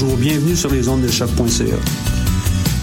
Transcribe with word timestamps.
Bonjour, 0.00 0.16
bienvenue 0.16 0.54
sur 0.54 0.70
les 0.70 0.88
ondes 0.88 1.02
de 1.02 1.08
choc.ca. 1.08 1.74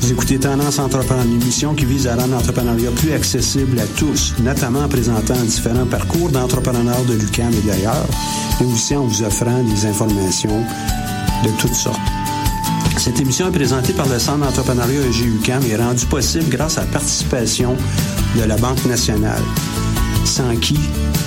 Vous 0.02 0.12
écoutez 0.12 0.38
Tendance 0.38 0.80
Entrepreneur, 0.80 1.24
une 1.24 1.42
émission 1.42 1.74
qui 1.74 1.86
vise 1.86 2.08
à 2.08 2.16
rendre 2.18 2.34
l'entrepreneuriat 2.34 2.92
plus 2.92 3.14
accessible 3.14 3.80
à 3.80 3.86
tous, 3.98 4.34
notamment 4.44 4.82
en 4.82 4.90
présentant 4.90 5.36
différents 5.36 5.86
parcours 5.86 6.30
d'entrepreneurs 6.30 7.06
de 7.06 7.14
l'UQAM 7.14 7.54
et 7.54 7.68
d'ailleurs, 7.68 8.06
mais 8.60 8.66
aussi 8.66 8.98
en 8.98 9.06
vous 9.06 9.24
offrant 9.24 9.64
des 9.64 9.86
informations 9.86 10.62
de 11.46 11.50
toutes 11.58 11.74
sortes. 11.74 12.02
Cette 12.98 13.18
émission 13.22 13.48
est 13.48 13.54
présentée 13.54 13.94
par 13.94 14.10
le 14.10 14.20
Centre 14.20 14.40
d'entrepreneuriat 14.40 15.06
EGUCAM 15.08 15.64
et 15.72 15.78
rendue 15.78 16.06
possible 16.08 16.50
grâce 16.50 16.78
à 16.78 16.82
la 16.82 16.88
participation 16.88 17.78
de 18.38 18.44
la 18.44 18.58
Banque 18.58 18.84
nationale, 18.88 19.44
sans 20.26 20.54
qui 20.58 20.78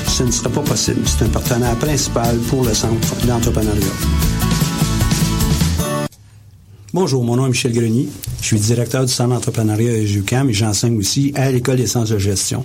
ce 0.07 0.23
ne 0.23 0.31
serait 0.31 0.51
pas 0.51 0.61
possible. 0.61 1.01
C'est 1.07 1.25
un 1.25 1.29
partenaire 1.29 1.77
principal 1.77 2.37
pour 2.41 2.63
le 2.63 2.75
Centre 2.75 3.27
d'entrepreneuriat. 3.27 4.38
Bonjour, 7.01 7.23
mon 7.23 7.37
nom 7.37 7.47
est 7.47 7.51
Michel 7.51 7.73
Grenier. 7.73 8.09
Je 8.41 8.47
suis 8.47 8.59
directeur 8.59 9.07
du 9.07 9.13
Centre 9.13 9.33
d'entrepreneuriat 9.33 9.93
à 9.93 10.05
JUCAM 10.05 10.51
et 10.51 10.53
j'enseigne 10.53 10.99
aussi 10.99 11.31
à 11.37 11.49
l'École 11.53 11.77
des 11.77 11.87
sciences 11.87 12.09
de 12.09 12.19
gestion. 12.19 12.65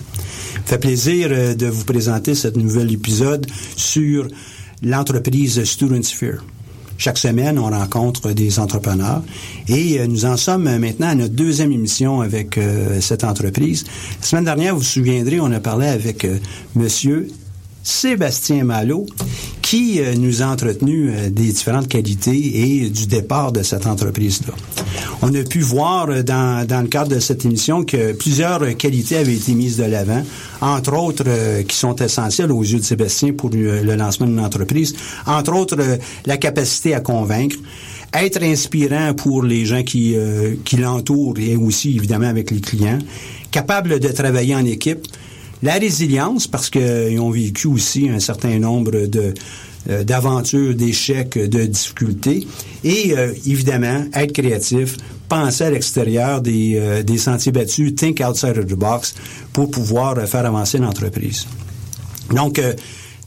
Ça 0.56 0.62
fait 0.66 0.78
plaisir 0.80 1.28
euh, 1.30 1.54
de 1.54 1.68
vous 1.68 1.86
présenter 1.86 2.34
ce 2.34 2.48
nouvel 2.48 2.92
épisode 2.92 3.46
sur 3.76 4.28
l'entreprise 4.82 5.64
Student 5.64 6.02
Sphere. 6.02 6.44
Chaque 6.98 7.20
semaine, 7.20 7.60
on 7.60 7.70
rencontre 7.70 8.32
des 8.32 8.58
entrepreneurs 8.58 9.22
et 9.68 10.00
euh, 10.00 10.08
nous 10.08 10.26
en 10.26 10.36
sommes 10.36 10.80
maintenant 10.80 11.10
à 11.10 11.16
notre 11.16 11.36
deuxième 11.36 11.72
émission 11.72 12.22
avec 12.22 12.58
euh, 12.58 13.00
cette 13.02 13.24
entreprise. 13.24 13.84
La 14.20 14.26
semaine 14.26 14.46
dernière, 14.46 14.74
vous 14.74 14.80
vous 14.80 14.84
souviendrez, 14.84 15.42
on 15.42 15.52
a 15.52 15.60
parlé 15.60 15.86
avec 15.86 16.26
Monsieur 16.74 17.30
Sébastien 17.84 18.64
Malo, 18.64 19.06
qui 19.62 20.00
euh, 20.00 20.16
nous 20.16 20.42
a 20.42 20.46
entretenu 20.46 21.10
euh, 21.10 21.30
des 21.30 21.52
différentes 21.52 21.90
qualités 21.90 22.82
et 22.82 22.90
du 22.90 23.08
départ 23.08 23.52
de 23.52 23.62
cette 23.62 23.86
entreprise-là. 23.86 24.54
On 25.22 25.36
a 25.36 25.44
pu 25.44 25.60
voir 25.60 26.10
euh, 26.10 26.24
dans, 26.24 26.66
dans 26.66 26.82
le 26.82 26.88
cadre 26.88 27.14
de 27.14 27.20
cette 27.20 27.44
émission 27.44 27.84
que 27.84 28.14
plusieurs 28.14 28.78
qualités 28.78 29.18
avaient 29.18 29.36
été 29.36 29.54
mises 29.54 29.76
de 29.76 29.84
l'avant, 29.84 30.24
entre 30.62 30.94
autres 30.94 31.26
qui 31.68 31.76
sont 31.76 31.96
essentielles 31.98 32.54
aux 32.54 32.64
yeux 32.64 32.80
de 32.80 32.86
Sébastien 32.86 33.34
pour 33.34 33.50
le 33.50 33.96
lancement 33.96 34.28
d'une 34.28 34.40
entreprise, 34.40 34.96
entre 35.26 35.54
autres 35.54 35.78
la 36.26 36.38
capacité 36.38 36.94
à 36.94 37.02
convaincre, 37.02 37.58
être 38.14 38.42
inspirant 38.44 39.14
pour 39.14 39.44
les 39.44 39.66
gens 39.66 39.84
qui, 39.84 40.16
qui 40.64 40.78
l'entourent 40.78 41.38
et 41.40 41.58
aussi 41.58 41.98
évidemment 41.98 42.28
avec 42.28 42.52
les 42.52 42.62
clients, 42.62 43.00
capable 43.52 44.00
de 44.00 44.08
travailler 44.10 44.56
en 44.56 44.66
équipe, 44.66 45.06
la 45.64 45.74
résilience, 45.74 46.46
parce 46.46 46.70
qu'ils 46.70 47.20
ont 47.20 47.32
vécu 47.32 47.68
aussi 47.68 48.10
un 48.10 48.20
certain 48.20 48.60
nombre 48.60 49.08
de 49.08 49.34
euh, 49.90 50.06
d'aventures, 50.06 50.74
d'échecs, 50.76 51.38
de 51.38 51.66
difficultés. 51.66 52.48
Et 52.86 53.18
euh, 53.18 53.34
évidemment, 53.46 54.06
être 54.14 54.32
créatif, 54.32 54.96
penser 55.28 55.66
à 55.66 55.72
l'extérieur 55.72 56.42
des, 56.42 56.76
euh, 56.78 57.04
des 57.04 57.18
sentiers 57.18 57.52
battus, 57.52 57.94
think 57.94 58.22
outside 58.26 58.58
of 58.58 58.68
the 58.68 58.76
box 58.76 59.14
pour 59.52 59.70
pouvoir 59.70 60.26
faire 60.26 60.46
avancer 60.46 60.78
l'entreprise. 60.78 61.48
Donc, 62.34 62.62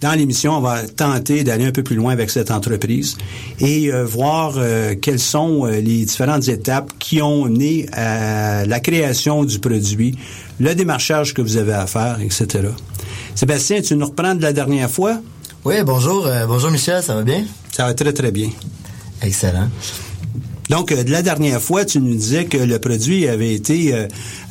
dans 0.00 0.12
l'émission, 0.12 0.56
on 0.56 0.60
va 0.60 0.82
tenter 0.82 1.44
d'aller 1.44 1.64
un 1.64 1.72
peu 1.72 1.82
plus 1.82 1.96
loin 1.96 2.12
avec 2.12 2.30
cette 2.30 2.50
entreprise 2.50 3.16
et 3.60 3.90
voir 4.04 4.54
quelles 5.00 5.18
sont 5.18 5.64
les 5.64 6.04
différentes 6.04 6.48
étapes 6.48 6.92
qui 6.98 7.22
ont 7.22 7.46
mené 7.46 7.86
à 7.92 8.66
la 8.66 8.80
création 8.80 9.44
du 9.44 9.58
produit, 9.58 10.16
le 10.60 10.74
démarchage 10.74 11.34
que 11.34 11.42
vous 11.42 11.56
avez 11.56 11.72
à 11.72 11.86
faire, 11.86 12.18
etc. 12.20 12.68
Sébastien, 13.34 13.82
tu 13.82 13.96
nous 13.96 14.06
reprends 14.06 14.34
de 14.34 14.42
la 14.42 14.52
dernière 14.52 14.90
fois? 14.90 15.18
Oui, 15.64 15.74
bonjour. 15.84 16.26
Euh, 16.26 16.46
bonjour 16.46 16.70
Michel, 16.70 17.02
ça 17.02 17.14
va 17.14 17.22
bien? 17.22 17.44
Ça 17.72 17.84
va 17.84 17.94
très, 17.94 18.12
très 18.12 18.30
bien. 18.30 18.50
Excellent. 19.20 19.68
Donc, 20.70 20.92
euh, 20.92 21.04
de 21.04 21.10
la 21.10 21.22
dernière 21.22 21.60
fois, 21.60 21.84
tu 21.84 22.00
nous 22.00 22.14
disais 22.14 22.46
que 22.46 22.56
le 22.56 22.78
produit 22.78 23.28
avait 23.28 23.54
été 23.54 23.94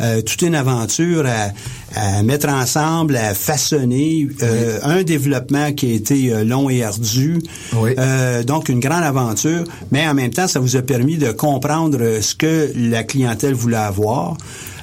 euh, 0.02 0.22
toute 0.22 0.42
une 0.42 0.56
aventure 0.56 1.26
à, 1.26 2.24
mettre 2.24 2.50
ensemble, 2.50 3.16
à 3.16 3.34
façonner, 3.34 4.28
un 4.84 5.04
développement 5.04 5.72
qui 5.72 5.92
a 5.92 5.94
été 5.94 6.44
long 6.44 6.70
et 6.70 6.84
ardu. 6.84 7.40
Oui. 7.74 7.92
donc, 8.46 8.68
une 8.68 8.82
grande 8.82 9.04
aventure, 9.04 9.64
mais 9.92 10.06
en 10.06 10.14
même 10.14 10.32
temps, 10.32 10.48
ça 10.48 10.60
vous 10.60 10.76
a 10.76 10.82
permis 10.82 11.18
de 11.18 11.32
comprendre 11.32 12.20
ce 12.20 12.36
que 12.36 12.70
la 12.76 13.04
clientèle 13.04 13.54
voulait 13.54 13.78
avoir. 13.78 14.36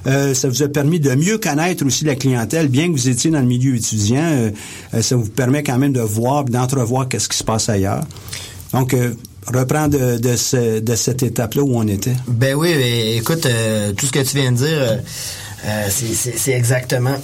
Euh, 0.07 0.35
ça 0.35 0.49
vous 0.49 0.63
a 0.63 0.69
permis 0.69 1.01
de 1.01 1.15
mieux 1.15 1.39
connaître 1.39 1.85
aussi 1.87 2.05
la 2.05 2.17
clientèle, 2.17 2.69
bien 2.69 2.89
que 2.89 2.93
vous 2.93 3.09
étiez 3.09 3.31
dans 3.31 3.41
le 3.41 3.47
milieu 3.47 3.77
étudiant. 3.77 4.23
Euh, 4.23 4.51
euh, 4.95 5.03
ça 5.03 5.17
vous 5.17 5.29
permet 5.29 5.63
quand 5.63 5.79
même 5.79 5.93
de 5.93 6.01
voir, 6.01 6.45
d'entrevoir 6.45 7.09
qu'est-ce 7.09 7.29
qui 7.29 7.39
se 7.39 7.45
passe 7.45 7.69
ailleurs. 7.69 8.05
Donc, 8.73 8.97
reprends 9.47 9.89
de, 9.89 10.19
de, 10.19 10.81
de 10.81 10.95
cette 10.95 11.23
étape-là 11.23 11.63
où 11.63 11.77
on 11.77 11.87
était? 11.87 12.17
Ben 12.29 12.55
oui, 12.55 12.71
écoute, 13.17 13.47
tout 13.97 14.07
ce 14.07 14.13
que 14.13 14.21
tu 14.21 14.37
viens 14.37 14.53
de 14.53 14.57
dire, 14.57 14.99
c'est 15.89 16.53
exactement 16.53 17.17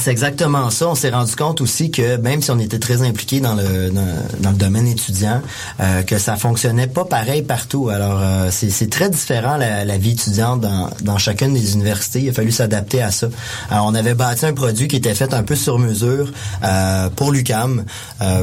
c'est 0.00 0.10
exactement 0.10 0.70
ça. 0.70 0.88
On 0.88 0.94
s'est 0.94 1.10
rendu 1.10 1.34
compte 1.34 1.60
aussi 1.60 1.90
que 1.90 2.16
même 2.16 2.42
si 2.42 2.50
on 2.50 2.58
était 2.58 2.78
très 2.78 3.02
impliqué 3.02 3.40
dans 3.40 3.54
le 3.54 3.90
dans, 3.90 4.50
le 4.50 4.56
domaine 4.56 4.86
étudiant, 4.86 5.42
euh, 5.80 6.02
que 6.02 6.18
ça 6.18 6.36
fonctionnait 6.36 6.86
pas 6.86 7.04
pareil 7.04 7.42
partout. 7.42 7.88
Alors 7.88 8.18
euh, 8.20 8.48
c'est 8.50 8.90
très 8.90 9.10
différent 9.10 9.56
la, 9.56 9.98
vie 9.98 10.12
étudiante 10.12 10.60
dans, 10.60 10.90
dans 11.02 11.18
chacune 11.18 11.52
des 11.54 11.74
universités. 11.74 12.20
Il 12.20 12.28
a 12.28 12.32
fallu 12.32 12.52
s'adapter 12.52 13.02
à 13.02 13.10
ça. 13.10 13.28
Alors 13.70 13.86
on 13.86 13.94
avait 13.94 14.14
bâti 14.14 14.46
un 14.46 14.52
produit 14.52 14.88
qui 14.88 14.96
était 14.96 15.14
fait 15.14 15.34
un 15.34 15.42
peu 15.42 15.56
sur 15.56 15.78
mesure 15.78 16.32
euh, 16.64 17.08
pour 17.10 17.32
l'UCAM, 17.32 17.84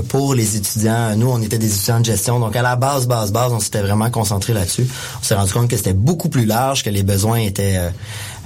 pour 0.10 0.36
les 0.36 0.58
étudiants. 0.58 1.16
Nous 1.16 1.30
on 1.30 1.42
était 1.42 1.58
des 1.58 1.74
étudiants 1.74 2.00
de 2.00 2.06
gestion, 2.06 2.40
donc 2.40 2.56
à 2.56 2.62
la 2.62 2.76
base 2.76 3.08
base 3.08 3.32
base, 3.32 3.52
on 3.52 3.60
s'était 3.60 3.82
vraiment 3.82 4.10
concentré 4.10 4.54
là-dessus. 4.54 4.88
On 5.20 5.24
s'est 5.24 5.36
rendu 5.36 5.54
compte 5.54 5.70
que 5.70 5.78
c'était 5.78 5.94
beaucoup 5.94 6.30
plus 6.30 6.46
large, 6.46 6.84
que 6.84 6.90
les 6.90 7.04
besoins 7.04 7.38
étaient 7.38 7.80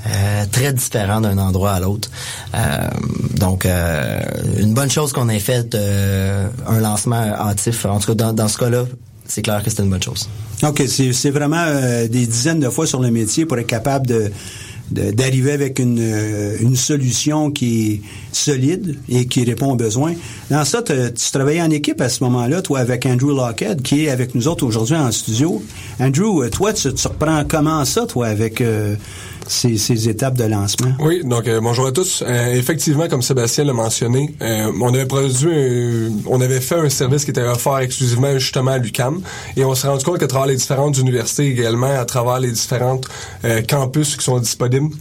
euh, 0.08 0.46
très 0.52 0.74
différent 0.74 1.22
d'un 1.22 1.38
endroit 1.38 1.72
à 1.72 1.80
l'autre. 1.80 2.10
Euh, 2.56 2.88
donc, 3.36 3.66
euh, 3.66 4.20
une 4.58 4.74
bonne 4.74 4.90
chose 4.90 5.14
qu'on 5.14 5.30
ait 5.30 5.40
fait 5.40 5.76
un 5.76 6.80
lancement 6.80 7.22
hâtif. 7.22 7.86
En 7.86 8.00
tout 8.00 8.16
cas, 8.16 8.32
dans, 8.34 8.48
ce 8.48 8.58
cas-là, 8.58 8.86
c'est 9.26 9.42
clair 9.42 9.64
que 9.64 9.70
c'était 9.70 9.84
une 9.84 9.90
bonne 9.90 10.04
chose. 10.04 10.30
OK, 10.64 10.84
c'est 10.88 11.30
vraiment 11.30 11.66
des 12.10 12.28
dizaines 12.28 12.60
de 12.60 12.70
fois 12.70 12.86
sur 12.86 13.00
le 13.00 13.12
métier 13.12 13.46
pour 13.46 13.58
être 13.58 13.68
capable 13.68 14.08
de 14.08 14.32
d'arriver 14.92 15.52
avec 15.52 15.80
une, 15.80 16.00
euh, 16.00 16.58
une 16.60 16.76
solution 16.76 17.52
qui 17.52 17.92
est 17.92 18.02
solide 18.32 18.98
et 19.08 19.28
qui 19.28 19.44
répond 19.44 19.72
aux 19.72 19.76
besoins. 19.76 20.14
Dans 20.50 20.66
ça, 20.66 20.82
tu 20.82 21.32
travaillais 21.32 21.62
en 21.62 21.70
équipe 21.70 22.02
à 22.02 22.10
ce 22.10 22.24
moment-là, 22.24 22.62
toi, 22.62 22.80
avec 22.80 23.06
Andrew 23.06 23.30
Lockhead, 23.30 23.82
qui 23.82 24.06
est 24.06 24.10
avec 24.10 24.34
nous 24.36 24.48
autres 24.48 24.66
aujourd'hui 24.66 24.96
en 24.96 25.12
studio. 25.12 25.62
Andrew, 26.00 26.44
euh, 26.44 26.50
toi, 26.50 26.74
tu, 26.74 26.94
tu 26.94 27.08
reprends 27.08 27.44
comment 27.48 27.86
ça, 27.86 28.06
toi, 28.06 28.28
avec 28.28 28.62
euh, 28.62 28.96
ces, 29.52 30.10
étapes 30.10 30.36
de 30.36 30.46
lancement? 30.46 30.92
Oui, 31.00 31.22
donc 31.24 31.50
bonjour 31.62 31.88
à 31.88 31.92
tous. 31.92 32.24
effectivement, 32.54 33.08
comme 33.08 33.22
Sébastien 33.22 33.66
l'a 33.66 33.74
mentionné, 33.74 34.36
on 34.42 34.94
avait 34.94 35.06
produit, 35.06 36.12
on 36.26 36.42
avait 36.42 36.62
fait 36.62 36.76
un 36.76 36.90
service 36.90 37.26
qui 37.26 37.32
était 37.32 37.42
offert 37.42 37.80
exclusivement 37.80 38.38
justement 38.38 38.72
à 38.72 38.78
l'UCAM, 38.78 39.22
et 39.58 39.66
on 39.66 39.76
s'est 39.76 39.88
rendu 39.88 40.04
compte 40.04 40.20
qu'à 40.20 40.28
travers 40.28 40.48
les 40.48 40.56
différentes 40.56 40.98
universités 40.98 41.48
également, 41.48 42.00
à 42.00 42.06
travers 42.06 42.40
les 42.40 42.52
différentes 42.52 43.08
campus 43.68 44.16
qui 44.16 44.24
sont 44.24 44.40
disponibles 44.40 44.96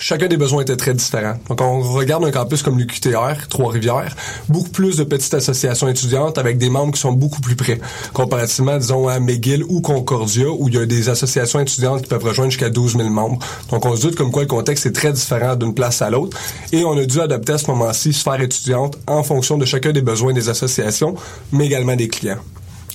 chacun 0.00 0.26
des 0.26 0.36
besoins 0.36 0.62
était 0.62 0.76
très 0.76 0.94
différent. 0.94 1.34
Donc, 1.48 1.60
on 1.60 1.80
regarde 1.80 2.24
un 2.24 2.30
campus 2.32 2.62
comme 2.62 2.78
l'UQTR, 2.78 3.46
Trois-Rivières, 3.48 4.16
beaucoup 4.48 4.70
plus 4.70 4.96
de 4.96 5.04
petites 5.04 5.34
associations 5.34 5.86
étudiantes 5.86 6.38
avec 6.38 6.58
des 6.58 6.70
membres 6.70 6.92
qui 6.92 7.00
sont 7.00 7.12
beaucoup 7.12 7.40
plus 7.40 7.54
près, 7.54 7.78
comparativement, 8.12 8.78
disons, 8.78 9.06
à 9.06 9.20
McGill 9.20 9.62
ou 9.68 9.80
Concordia, 9.80 10.48
où 10.48 10.68
il 10.68 10.74
y 10.74 10.78
a 10.78 10.86
des 10.86 11.08
associations 11.08 11.60
étudiantes 11.60 12.02
qui 12.02 12.08
peuvent 12.08 12.24
rejoindre 12.24 12.50
jusqu'à 12.50 12.70
12 12.70 12.96
000 12.96 13.08
membres. 13.10 13.38
Donc, 13.70 13.84
on 13.86 13.94
se 13.94 14.02
doute 14.02 14.16
comme 14.16 14.32
quoi 14.32 14.42
le 14.42 14.48
contexte 14.48 14.86
est 14.86 14.92
très 14.92 15.12
différent 15.12 15.54
d'une 15.54 15.74
place 15.74 16.02
à 16.02 16.10
l'autre. 16.10 16.36
Et 16.72 16.84
on 16.84 16.96
a 16.96 17.04
dû 17.04 17.20
adapter 17.20 17.52
à 17.52 17.58
ce 17.58 17.70
moment-ci 17.70 18.12
sphère 18.12 18.40
étudiante 18.40 18.98
en 19.06 19.22
fonction 19.22 19.58
de 19.58 19.66
chacun 19.66 19.92
des 19.92 20.02
besoins 20.02 20.32
des 20.32 20.48
associations, 20.48 21.14
mais 21.52 21.66
également 21.66 21.94
des 21.94 22.08
clients. 22.08 22.38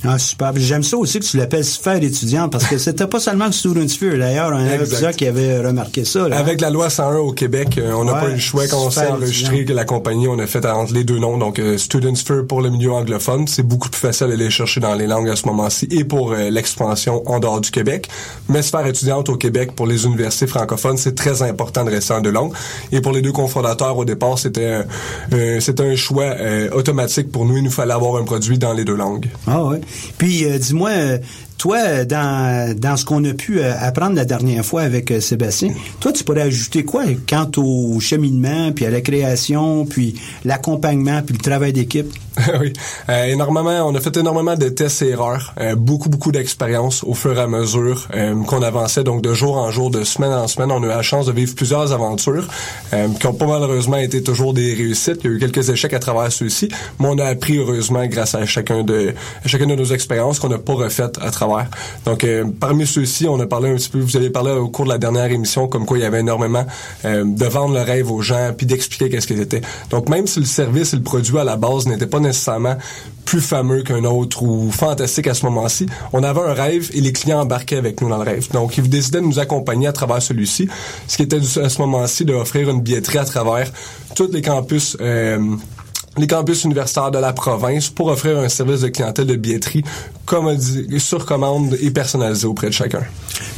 Ah, 0.03 0.19
super. 0.19 0.51
J'aime 0.55 0.83
ça 0.83 0.97
aussi 0.97 1.19
que 1.19 1.25
tu 1.25 1.37
l'appelles 1.37 1.63
sphère 1.63 2.01
étudiante 2.01 2.51
parce 2.51 2.67
que 2.67 2.77
c'était 2.77 3.07
pas 3.07 3.19
seulement 3.19 3.51
Student 3.51 3.87
Sphere. 3.87 4.17
D'ailleurs, 4.17 4.51
un 4.53 4.67
étudiant 4.67 5.11
qui 5.11 5.25
avait 5.25 5.59
remarqué 5.59 6.05
ça. 6.05 6.25
Avec 6.31 6.61
la 6.61 6.69
loi 6.69 6.89
101 6.89 7.17
au 7.17 7.31
Québec, 7.31 7.77
euh, 7.77 7.93
on 7.93 8.05
n'a 8.05 8.13
pas 8.13 8.29
eu 8.29 8.33
le 8.33 8.39
choix 8.39 8.67
quand 8.67 8.85
on 8.85 8.91
s'est 8.91 9.07
enregistré 9.07 9.65
que 9.65 9.73
la 9.73 9.85
compagnie, 9.85 10.27
on 10.27 10.37
a 10.39 10.47
fait 10.47 10.65
entre 10.65 10.93
les 10.93 11.03
deux 11.03 11.19
noms. 11.19 11.37
Donc, 11.37 11.59
euh, 11.59 11.77
Student 11.77 12.15
Sphere 12.15 12.45
pour 12.47 12.61
le 12.61 12.69
milieu 12.69 12.91
anglophone, 12.91 13.47
c'est 13.47 13.63
beaucoup 13.63 13.89
plus 13.89 13.99
facile 13.99 14.27
d'aller 14.27 14.49
chercher 14.49 14.79
dans 14.79 14.95
les 14.95 15.07
langues 15.07 15.29
à 15.29 15.35
ce 15.35 15.45
moment-ci 15.47 15.87
et 15.91 16.03
pour 16.03 16.33
euh, 16.33 16.49
l'expansion 16.49 17.23
en 17.29 17.39
dehors 17.39 17.61
du 17.61 17.71
Québec. 17.71 18.09
Mais 18.49 18.61
sphère 18.61 18.85
étudiante 18.85 19.29
au 19.29 19.37
Québec 19.37 19.75
pour 19.75 19.87
les 19.87 20.05
universités 20.05 20.47
francophones, 20.47 20.97
c'est 20.97 21.15
très 21.15 21.41
important 21.41 21.83
de 21.83 21.91
rester 21.91 22.13
en 22.13 22.21
deux 22.21 22.31
langues. 22.31 22.53
Et 22.91 23.01
pour 23.01 23.11
les 23.11 23.21
deux 23.21 23.31
cofondateurs, 23.31 23.97
au 23.97 24.05
départ, 24.05 24.37
c'était 24.37 24.81
c'était 25.59 25.83
un 25.83 25.95
choix 25.95 26.35
automatique 26.73 27.31
pour 27.31 27.45
nous. 27.45 27.57
Il 27.57 27.63
nous 27.63 27.71
fallait 27.71 27.93
avoir 27.93 28.21
un 28.21 28.23
produit 28.23 28.57
dans 28.57 28.73
les 28.73 28.83
deux 28.83 28.95
langues. 28.95 29.27
Ah 29.47 29.63
ouais. 29.63 29.81
Puis, 30.17 30.45
euh, 30.45 30.57
dis-moi, 30.57 30.89
euh, 30.89 31.17
toi, 31.57 32.05
dans, 32.05 32.75
dans 32.77 32.97
ce 32.97 33.05
qu'on 33.05 33.23
a 33.25 33.33
pu 33.33 33.59
euh, 33.59 33.73
apprendre 33.79 34.15
la 34.15 34.25
dernière 34.25 34.65
fois 34.65 34.81
avec 34.81 35.13
Sébastien, 35.21 35.73
toi, 35.99 36.11
tu 36.11 36.23
pourrais 36.23 36.41
ajouter 36.41 36.83
quoi 36.83 37.03
quant 37.27 37.49
au 37.57 37.99
cheminement, 37.99 38.71
puis 38.71 38.85
à 38.85 38.89
la 38.89 39.01
création, 39.01 39.85
puis 39.85 40.15
l'accompagnement, 40.43 41.21
puis 41.21 41.35
le 41.35 41.41
travail 41.41 41.73
d'équipe? 41.73 42.13
oui, 42.59 42.73
euh, 43.09 43.25
énormément. 43.25 43.87
On 43.87 43.95
a 43.95 44.01
fait 44.01 44.15
énormément 44.17 44.55
de 44.55 44.69
tests 44.69 45.01
et 45.01 45.09
erreurs, 45.09 45.53
euh, 45.59 45.75
beaucoup 45.75 46.09
beaucoup 46.09 46.31
d'expérience 46.31 47.03
au 47.03 47.13
fur 47.13 47.37
et 47.37 47.41
à 47.41 47.47
mesure 47.47 48.07
euh, 48.13 48.43
qu'on 48.43 48.61
avançait. 48.61 49.03
Donc 49.03 49.21
de 49.21 49.33
jour 49.33 49.57
en 49.57 49.71
jour, 49.71 49.89
de 49.89 50.03
semaine 50.03 50.33
en 50.33 50.47
semaine, 50.47 50.71
on 50.71 50.83
a 50.83 50.85
eu 50.85 50.89
la 50.89 51.01
chance 51.01 51.27
de 51.27 51.31
vivre 51.31 51.55
plusieurs 51.55 51.93
aventures 51.93 52.47
qui 53.19 53.27
ont 53.27 53.33
pas 53.33 53.45
malheureusement 53.45 53.97
été 53.97 54.23
toujours 54.23 54.53
des 54.53 54.73
réussites. 54.73 55.19
Il 55.23 55.29
y 55.29 55.33
a 55.33 55.35
eu 55.37 55.39
quelques 55.39 55.69
échecs 55.69 55.93
à 55.93 55.99
travers 55.99 56.31
ceux-ci, 56.31 56.69
mais 56.99 57.07
on 57.09 57.17
a 57.17 57.25
appris 57.25 57.57
heureusement 57.57 58.05
grâce 58.07 58.35
à 58.35 58.45
chacun 58.45 58.83
de 58.83 59.13
à 59.43 59.47
chacune 59.47 59.69
de 59.69 59.75
nos 59.75 59.85
expériences 59.85 60.39
qu'on 60.39 60.49
n'a 60.49 60.57
pas 60.57 60.73
refaites 60.73 61.17
à 61.21 61.31
travers. 61.31 61.44
Donc 62.05 62.25
parmi 62.59 62.85
ceux-ci, 62.85 63.27
on 63.27 63.39
a 63.39 63.47
parlé 63.47 63.69
un 63.69 63.75
petit 63.75 63.89
peu. 63.89 63.99
Vous 63.99 64.17
avez 64.17 64.29
parlé 64.29 64.51
au 64.51 64.69
cours 64.69 64.85
de 64.85 64.89
la 64.89 64.97
dernière 64.97 65.31
émission 65.31 65.67
comme 65.67 65.85
quoi 65.85 65.97
il 65.97 66.01
y 66.01 66.05
avait 66.05 66.19
énormément 66.19 66.65
de 67.03 67.45
vendre 67.45 67.73
le 67.73 67.81
rêve 67.81 68.11
aux 68.11 68.21
gens 68.21 68.51
puis 68.55 68.65
d'expliquer 68.65 69.09
qu'est-ce 69.09 69.27
qu'il 69.27 69.39
était. 69.39 69.61
Donc 69.89 70.09
même 70.09 70.27
si 70.27 70.39
le 70.39 70.45
service 70.45 70.93
et 70.93 70.97
le 70.97 71.03
produit 71.03 71.37
à 71.37 71.43
la 71.43 71.55
base 71.55 71.87
n'étaient 71.87 72.07
pas 72.07 72.19
nécessairement 72.19 72.77
plus 73.25 73.41
fameux 73.41 73.81
qu'un 73.81 74.03
autre 74.05 74.43
ou 74.43 74.71
fantastique 74.71 75.27
à 75.27 75.33
ce 75.33 75.45
moment-ci. 75.45 75.87
On 76.13 76.23
avait 76.23 76.41
un 76.41 76.53
rêve 76.53 76.89
et 76.93 77.01
les 77.01 77.11
clients 77.11 77.41
embarquaient 77.41 77.77
avec 77.77 78.01
nous 78.01 78.09
dans 78.09 78.17
le 78.17 78.23
rêve. 78.23 78.49
Donc, 78.51 78.77
ils 78.77 78.87
décidaient 78.89 79.19
de 79.19 79.25
nous 79.25 79.39
accompagner 79.39 79.87
à 79.87 79.93
travers 79.93 80.21
celui-ci, 80.21 80.69
ce 81.07 81.17
qui 81.17 81.23
était 81.23 81.37
à 81.37 81.69
ce 81.69 81.81
moment-ci 81.81 82.23
d'offrir 82.23 82.69
une 82.69 82.81
billetterie 82.81 83.17
à 83.17 83.25
travers 83.25 83.71
tous 84.15 84.31
les 84.31 84.41
campus 84.41 84.95
euh, 85.01 85.39
les 86.17 86.27
campus 86.27 86.63
universitaires 86.63 87.11
de 87.11 87.17
la 87.17 87.33
province 87.33 87.89
pour 87.89 88.07
offrir 88.07 88.39
un 88.39 88.47
service 88.47 88.81
de 88.81 88.87
clientèle 88.87 89.27
de 89.27 89.35
billetterie 89.35 89.83
sur 90.97 91.25
commande 91.25 91.77
et 91.81 91.91
personnalisé 91.91 92.47
auprès 92.47 92.67
de 92.67 92.73
chacun. 92.73 93.01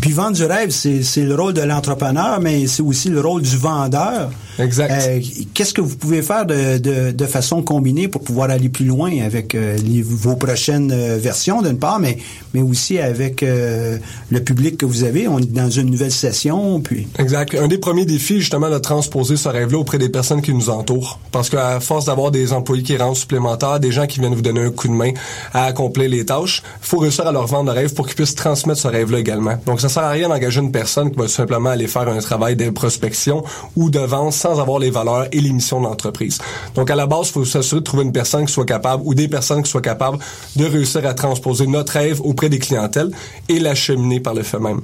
Puis 0.02 0.12
vendre 0.12 0.36
du 0.36 0.44
rêve, 0.44 0.70
c'est 0.72 1.24
le 1.24 1.36
rôle 1.36 1.54
de 1.54 1.62
l'entrepreneur, 1.62 2.40
mais 2.42 2.68
c'est 2.68 2.84
aussi 2.84 3.10
le 3.10 3.22
rôle 3.22 3.42
du 3.42 3.58
vendeur. 3.58 4.30
Exact. 4.60 4.92
Euh, 4.92 5.20
qu'est-ce 5.54 5.74
que 5.74 5.82
vous 5.82 5.96
pouvez 5.96 6.22
faire 6.22 6.46
de, 6.46 6.78
de, 6.78 7.12
de, 7.12 7.26
façon 7.26 7.62
combinée 7.62 8.08
pour 8.08 8.24
pouvoir 8.24 8.50
aller 8.50 8.70
plus 8.70 8.86
loin 8.86 9.12
avec 9.24 9.54
euh, 9.54 9.78
vos 10.04 10.36
prochaines 10.36 10.92
euh, 10.92 11.18
versions, 11.18 11.62
d'une 11.62 11.78
part, 11.78 12.00
mais, 12.00 12.18
mais 12.54 12.62
aussi 12.62 12.98
avec 12.98 13.42
le 13.42 14.40
public 14.40 14.78
que 14.78 14.86
vous 14.86 15.04
avez? 15.04 15.28
On 15.28 15.40
est 15.40 15.52
dans 15.52 15.70
une 15.70 15.90
nouvelle 15.90 16.12
session, 16.12 16.80
puis... 16.80 17.08
Exact. 17.20 17.56
Un 17.56 17.68
des 17.68 17.78
premiers 17.78 18.06
défis, 18.06 18.40
justement, 18.40 18.70
de 18.70 18.78
transposer 18.78 19.38
ce 19.38 19.50
rêve-là 19.50 19.78
auprès 19.78 19.98
des 19.98 20.10
personnes 20.10 20.42
qui 20.42 20.54
nous 20.54 20.70
entourent. 20.70 21.20
Parce 21.32 21.50
qu'à 21.50 21.80
force 21.80 22.06
d'avoir 22.06 22.32
des 22.32 22.54
employés 22.54 22.84
qui 22.84 22.98
rentrent 22.98 23.18
supplémentaires, 23.18 23.80
des 23.80 23.92
gens 23.92 24.08
qui 24.08 24.20
viennent 24.20 24.36
vous 24.36 24.42
donner 24.42 24.62
un 24.62 24.72
coup 24.72 24.88
de 24.88 24.94
main 24.94 25.12
à 25.54 25.66
accomplir 25.66 26.10
les 26.10 26.26
tâches, 26.26 26.57
faut 26.82 27.00
réussir 27.00 27.28
à 27.28 27.32
leur 27.32 27.48
vendre 27.48 27.72
le 27.72 27.80
rêve 27.80 27.94
pour 27.94 28.06
qu'ils 28.06 28.16
puissent 28.16 28.36
transmettre 28.36 28.80
ce 28.80 28.88
rêve-là 28.88 29.20
également. 29.20 29.58
Donc, 29.66 29.82
ça 29.82 29.90
sert 29.90 30.04
à 30.04 30.10
rien 30.10 30.30
d'engager 30.30 30.62
une 30.62 30.72
personne 30.72 31.12
qui 31.12 31.18
va 31.18 31.28
simplement 31.28 31.70
aller 31.70 31.88
faire 31.88 32.08
un 32.08 32.20
travail 32.20 32.56
de 32.56 32.70
prospection 32.70 33.44
ou 33.76 33.90
de 33.90 34.00
vente 34.00 34.34
sans 34.34 34.60
avoir 34.60 34.80
les 34.80 34.90
valeurs 34.90 35.28
et 35.32 35.42
les 35.42 35.52
missions 35.52 35.80
de 35.80 35.86
l'entreprise. 35.86 36.40
Donc, 36.76 36.90
à 36.90 36.96
la 36.96 37.06
base, 37.06 37.30
faut 37.30 37.46
s'assurer 37.46 37.82
de 37.82 37.86
trouver 37.86 38.04
une 38.04 38.12
personne 38.12 38.46
qui 38.46 38.54
soit 38.54 38.66
capable 38.66 39.04
ou 39.06 39.14
des 39.14 39.28
personnes 39.28 39.64
qui 39.64 39.72
soient 39.72 39.82
capables 39.82 40.20
de 40.56 40.66
réussir 40.66 41.06
à 41.06 41.14
transposer 41.14 41.68
notre 41.68 41.94
rêve 41.94 42.22
auprès 42.22 42.50
des 42.50 42.60
clientèles 42.60 43.12
et 43.50 43.60
l'acheminer 43.60 44.20
par 44.20 44.34
le 44.34 44.44
fait 44.44 44.60
même. 44.60 44.82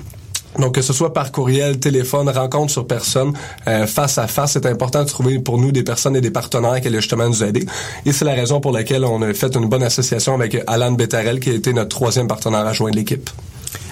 Donc, 0.59 0.75
que 0.75 0.81
ce 0.81 0.93
soit 0.93 1.13
par 1.13 1.31
courriel, 1.31 1.79
téléphone, 1.79 2.29
rencontre 2.29 2.71
sur 2.71 2.85
personne, 2.87 3.33
euh, 3.67 3.87
face 3.87 4.17
à 4.17 4.27
face, 4.27 4.53
c'est 4.53 4.65
important 4.65 5.03
de 5.03 5.09
trouver 5.09 5.39
pour 5.39 5.57
nous 5.57 5.71
des 5.71 5.83
personnes 5.83 6.15
et 6.15 6.21
des 6.21 6.31
partenaires 6.31 6.79
qui 6.81 6.87
allaient 6.87 7.01
justement 7.01 7.27
nous 7.27 7.43
aider. 7.43 7.65
Et 8.05 8.11
c'est 8.11 8.25
la 8.25 8.33
raison 8.33 8.59
pour 8.61 8.71
laquelle 8.71 9.05
on 9.05 9.21
a 9.21 9.33
fait 9.33 9.55
une 9.55 9.67
bonne 9.67 9.83
association 9.83 10.35
avec 10.35 10.61
Alan 10.67 10.91
Bettarel, 10.91 11.39
qui 11.39 11.49
a 11.49 11.53
été 11.53 11.73
notre 11.73 11.89
troisième 11.89 12.27
partenaire 12.27 12.65
à 12.65 12.73
joindre 12.73 12.95
l'équipe. 12.95 13.29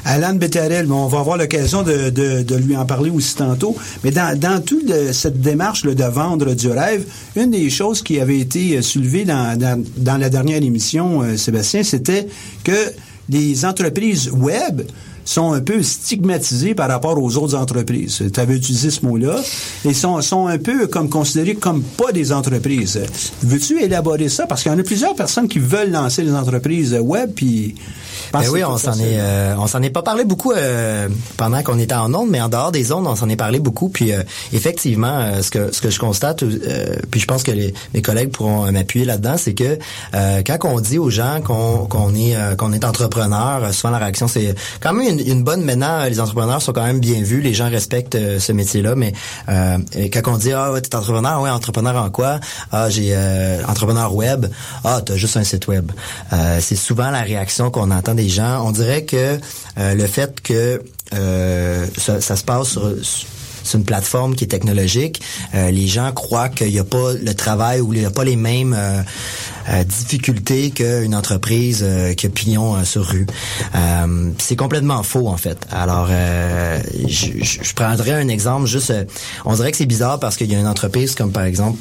Alan 0.05 0.33
Bettarel, 0.33 0.91
on 0.91 1.07
va 1.07 1.19
avoir 1.19 1.37
l'occasion 1.37 1.83
de, 1.83 2.09
de, 2.09 2.55
lui 2.55 2.75
en 2.75 2.85
parler 2.85 3.09
aussi 3.09 3.35
tantôt. 3.35 3.75
Mais 4.03 4.11
dans, 4.11 4.37
dans 4.37 4.61
toute 4.61 4.91
cette 5.11 5.39
démarche 5.41 5.83
de 5.83 6.03
vendre 6.03 6.53
du 6.53 6.69
rêve, 6.69 7.05
une 7.35 7.51
des 7.51 7.69
choses 7.69 8.01
qui 8.01 8.19
avait 8.19 8.39
été 8.39 8.77
euh, 8.77 8.81
soulevée 8.81 9.25
dans 9.25 10.18
la 10.18 10.30
dernière 10.30 10.63
émission, 10.63 11.21
euh, 11.21 11.37
Sébastien, 11.37 11.83
c'était 11.83 12.27
que 12.63 12.94
les 13.30 13.65
entreprises 13.65 14.30
web 14.31 14.81
sont 15.25 15.54
un 15.54 15.61
peu 15.61 15.81
stigmatisés 15.83 16.75
par 16.75 16.90
rapport 16.90 17.21
aux 17.21 17.37
autres 17.37 17.56
entreprises. 17.56 18.23
Tu 18.33 18.40
avais 18.40 18.56
utilisé 18.56 18.90
ce 18.90 19.06
mot-là. 19.06 19.40
Ils 19.85 19.95
sont, 19.95 20.21
sont 20.21 20.47
un 20.47 20.57
peu 20.57 20.87
comme 20.87 21.09
considérés 21.09 21.56
comme 21.56 21.81
pas 21.81 22.11
des 22.11 22.31
entreprises. 22.31 22.99
Veux-tu 23.44 23.81
élaborer 23.81 24.30
ça? 24.30 24.47
Parce 24.47 24.63
qu'il 24.63 24.71
y 24.71 24.75
en 24.75 24.80
a 24.80 24.83
plusieurs 24.83 25.16
personnes 25.16 25.47
qui 25.47 25.59
veulent 25.59 25.92
lancer 25.92 26.23
des 26.23 26.33
entreprises 26.33 26.94
web, 26.99 27.31
puis... 27.35 27.75
Ben 28.33 28.42
oui, 28.49 28.63
on 28.63 28.78
s'en 28.78 28.94
est, 28.94 29.19
euh, 29.19 29.56
on 29.57 29.68
s'en 29.68 29.81
est 29.81 29.90
pas 29.90 30.01
parlé 30.01 30.23
beaucoup 30.23 30.51
euh, 30.51 31.09
pendant 31.37 31.61
qu'on 31.63 31.80
était 31.80 31.95
en 31.95 32.13
ondes, 32.13 32.30
mais 32.30 32.42
en 32.42 32.49
dehors 32.49 32.71
des 32.71 32.92
ondes, 32.92 33.07
on 33.07 33.16
s'en 33.16 33.30
est 33.30 33.35
parlé 33.35 33.59
beaucoup. 33.59 33.90
Puis 33.90 34.11
euh, 34.11 34.23
effectivement, 34.54 35.42
ce 35.42 35.49
que 35.49 35.73
ce 35.73 35.81
que 35.81 35.90
je 35.90 35.99
constate, 35.99 36.44
puis 37.11 37.19
je 37.19 37.25
pense 37.25 37.44
que 37.44 37.51
les, 37.51 37.73
mes 37.94 38.01
collègues 38.01 38.31
pourront 38.31 38.71
m'appuyer 38.71 39.06
là-dedans, 39.06 39.35
c'est 39.37 39.54
que 39.54 39.78
quand 40.13 40.57
on 40.63 40.80
dit 40.80 40.97
aux 40.97 41.09
gens 41.09 41.42
qu'on 41.44 41.85
qu'on 41.87 42.16
est 42.16 42.35
qu'on 42.57 42.73
est 42.73 42.85
entrepreneur, 42.85 43.73
souvent 43.73 43.92
la 43.92 43.99
réaction 43.99 44.28
c'est 44.28 44.56
quand 44.80 44.94
même 44.94 45.19
une, 45.19 45.44
bonne 45.44 45.63
maintenant. 45.63 46.06
Les 46.06 46.19
entrepreneurs 46.19 46.61
sont 46.61 46.73
quand 46.73 46.85
même 46.85 46.99
bien 46.99 47.21
vus, 47.21 47.42
les 47.42 47.54
gens 47.54 47.69
respectent 47.69 48.18
ce 48.40 48.51
métier-là, 48.51 48.95
mais 48.95 49.13
quand 49.47 50.21
on 50.28 50.37
dit 50.37 50.51
ah 50.54 50.71
ouais 50.71 50.81
t'es 50.81 50.95
entrepreneur, 50.95 51.42
ouais 51.42 51.49
entrepreneur 51.49 51.95
en 51.95 52.09
quoi? 52.09 52.40
Ah 52.71 52.90
j'ai 52.90 53.16
entrepreneur 53.68 54.13
web, 54.13 54.47
ah 54.83 55.01
t'as 55.06 55.16
juste 55.16 55.37
un 55.37 55.44
site 55.44 55.68
web. 55.68 55.92
c'est 56.59 56.75
souvent 56.75 57.11
la 57.11 57.21
réaction 57.21 57.71
qu'on 57.71 57.92
entend 57.92 58.10
des 58.13 58.30
gens. 58.30 58.65
On 58.65 58.71
dirait 58.71 59.03
que 59.03 59.39
euh, 59.77 59.94
le 59.94 60.07
fait 60.07 60.41
que 60.41 60.81
euh, 61.13 61.85
ça, 61.97 62.21
se 62.21 62.44
passe 62.44 62.77
sur 63.63 63.77
une 63.77 63.83
plateforme 63.85 64.35
qui 64.35 64.45
est 64.45 64.47
technologique, 64.47 65.21
euh, 65.53 65.71
les 65.71 65.87
gens 65.87 66.11
croient 66.11 66.49
qu'il 66.49 66.71
n'y 66.71 66.80
a 66.80 66.83
pas 66.83 67.13
le 67.13 67.33
travail 67.33 67.81
ou 67.81 67.94
il 67.94 67.99
n'y 67.99 68.06
a 68.06 68.11
pas 68.11 68.23
les 68.23 68.35
mêmes 68.35 68.75
difficultés 69.85 70.71
qu'une 70.71 71.13
entreprise 71.13 71.85
qui 72.18 72.25
a 72.25 72.30
pignon 72.30 72.83
sur 72.83 73.06
rue. 73.06 73.27
c'est 74.39 74.56
complètement 74.56 75.03
faux 75.03 75.27
en 75.27 75.37
fait. 75.37 75.57
Alors, 75.71 76.07
je, 77.07 77.27
je, 77.44 77.73
prendrais 77.73 78.13
un 78.13 78.27
exemple 78.27 78.65
juste. 78.65 78.94
on 79.45 79.53
dirait 79.53 79.71
que 79.71 79.77
c'est 79.77 79.85
bizarre 79.85 80.19
parce 80.19 80.35
qu'il 80.35 80.51
y 80.51 80.56
a 80.56 80.59
une 80.59 80.68
entreprise 80.68 81.13
comme 81.13 81.31
par 81.31 81.44
exemple 81.44 81.77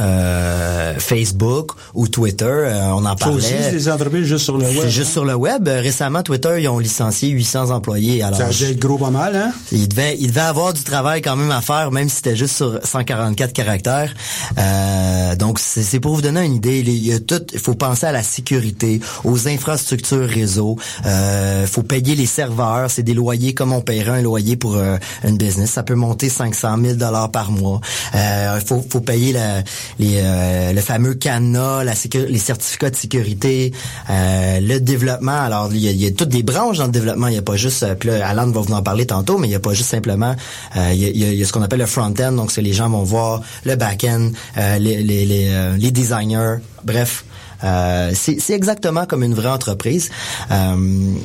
euh, 0.00 0.94
Facebook 0.98 1.72
ou 1.94 2.08
Twitter. 2.08 2.44
Euh, 2.46 2.90
on 2.94 3.04
en 3.04 3.16
parlait. 3.16 3.40
c'est 3.40 3.72
des 3.72 3.88
entreprises 3.90 4.24
juste 4.26 4.44
sur 4.44 4.58
le 4.58 4.64
web. 4.66 4.78
C'est 4.82 4.90
juste 4.90 5.12
sur 5.12 5.24
le 5.24 5.34
web. 5.34 5.66
Euh, 5.68 5.80
Récemment, 5.80 6.22
Twitter, 6.22 6.56
ils 6.60 6.68
ont 6.68 6.78
licencié 6.78 7.28
800 7.30 7.70
employés. 7.70 8.22
Alors, 8.22 8.38
Ça 8.38 8.46
a 8.46 8.50
dû 8.50 8.64
être 8.64 8.78
gros 8.78 8.98
pas 8.98 9.10
mal, 9.10 9.36
hein? 9.36 9.52
il 9.72 9.88
devait, 9.88 10.16
il 10.18 10.28
devait 10.28 10.40
avoir 10.40 10.72
du 10.72 10.82
travail 10.82 11.22
quand 11.22 11.36
même 11.36 11.50
à 11.50 11.60
faire, 11.60 11.90
même 11.92 12.08
si 12.08 12.16
c'était 12.16 12.36
juste 12.36 12.56
sur 12.56 12.78
144 12.82 13.52
caractères. 13.52 14.12
Euh, 14.58 15.36
donc, 15.36 15.58
c'est 15.58 16.00
pour 16.00 16.14
vous 16.14 16.22
donner 16.22 16.44
une 16.44 16.54
idée. 16.54 16.80
Il 16.80 17.06
y 17.06 17.12
a 17.12 17.20
tout, 17.20 17.42
il 17.52 17.58
faut 17.58 17.74
penser 17.74 18.06
à 18.06 18.12
la 18.12 18.22
sécurité, 18.22 19.00
aux 19.24 19.48
infrastructures 19.48 20.28
réseau. 20.28 20.76
Euh, 21.04 21.66
faut 21.66 21.82
payer 21.82 22.14
les 22.14 22.26
serveurs. 22.26 22.90
C'est 22.90 23.02
des 23.02 23.14
loyers 23.14 23.54
comme 23.54 23.72
on 23.72 23.80
paierait 23.80 24.18
un 24.18 24.22
loyer 24.22 24.56
pour 24.56 24.76
euh, 24.76 24.96
une 25.24 25.36
business. 25.36 25.70
Ça 25.70 25.82
peut 25.82 25.94
monter 25.94 26.28
500 26.28 26.76
000 26.82 26.94
dollars 26.94 27.30
par 27.30 27.50
mois. 27.50 27.80
Euh, 28.14 28.60
faut, 28.64 28.84
faut 28.88 29.00
payer 29.00 29.32
la- 29.32 29.62
les, 29.98 30.20
euh, 30.22 30.72
le 30.72 30.80
fameux 30.80 31.14
cadenas, 31.14 31.84
la 31.84 31.92
les 32.28 32.38
certificats 32.38 32.90
de 32.90 32.96
sécurité, 32.96 33.72
euh, 34.10 34.60
le 34.60 34.78
développement. 34.80 35.40
Alors, 35.42 35.70
il 35.72 35.80
y, 35.80 35.88
a, 35.88 35.90
il 35.90 36.02
y 36.02 36.06
a 36.06 36.10
toutes 36.10 36.28
des 36.28 36.42
branches 36.42 36.78
dans 36.78 36.86
le 36.86 36.92
développement. 36.92 37.28
Il 37.28 37.32
n'y 37.32 37.38
a 37.38 37.42
pas 37.42 37.56
juste, 37.56 37.82
euh, 37.82 37.94
puis 37.94 38.08
là, 38.10 38.28
Alan 38.28 38.48
va 38.50 38.60
vous 38.60 38.72
en 38.72 38.82
parler 38.82 39.06
tantôt, 39.06 39.38
mais 39.38 39.46
il 39.46 39.50
n'y 39.50 39.56
a 39.56 39.60
pas 39.60 39.74
juste 39.74 39.90
simplement, 39.90 40.34
euh, 40.76 40.90
il, 40.92 41.00
y 41.00 41.04
a, 41.04 41.08
il 41.08 41.16
y 41.18 41.24
a- 41.24 41.32
il 41.32 41.38
y 41.38 41.42
a 41.42 41.46
ce 41.46 41.52
qu'on 41.52 41.62
appelle 41.62 41.80
le 41.80 41.86
front-end. 41.86 42.32
Donc, 42.32 42.50
c'est 42.52 42.62
les 42.62 42.72
gens 42.72 42.88
vont 42.88 43.02
voir 43.02 43.42
le 43.64 43.76
back-end, 43.76 44.30
euh, 44.58 44.78
les, 44.78 45.02
les, 45.02 45.24
les, 45.24 45.48
euh, 45.50 45.76
les 45.76 45.90
designers, 45.90 46.56
bref. 46.84 47.24
Euh, 47.64 48.12
c'est 48.14 48.54
exactement 48.54 49.06
comme 49.06 49.22
une 49.22 49.34
vraie 49.34 49.48
entreprise. 49.48 50.10
Euh, 50.50 50.74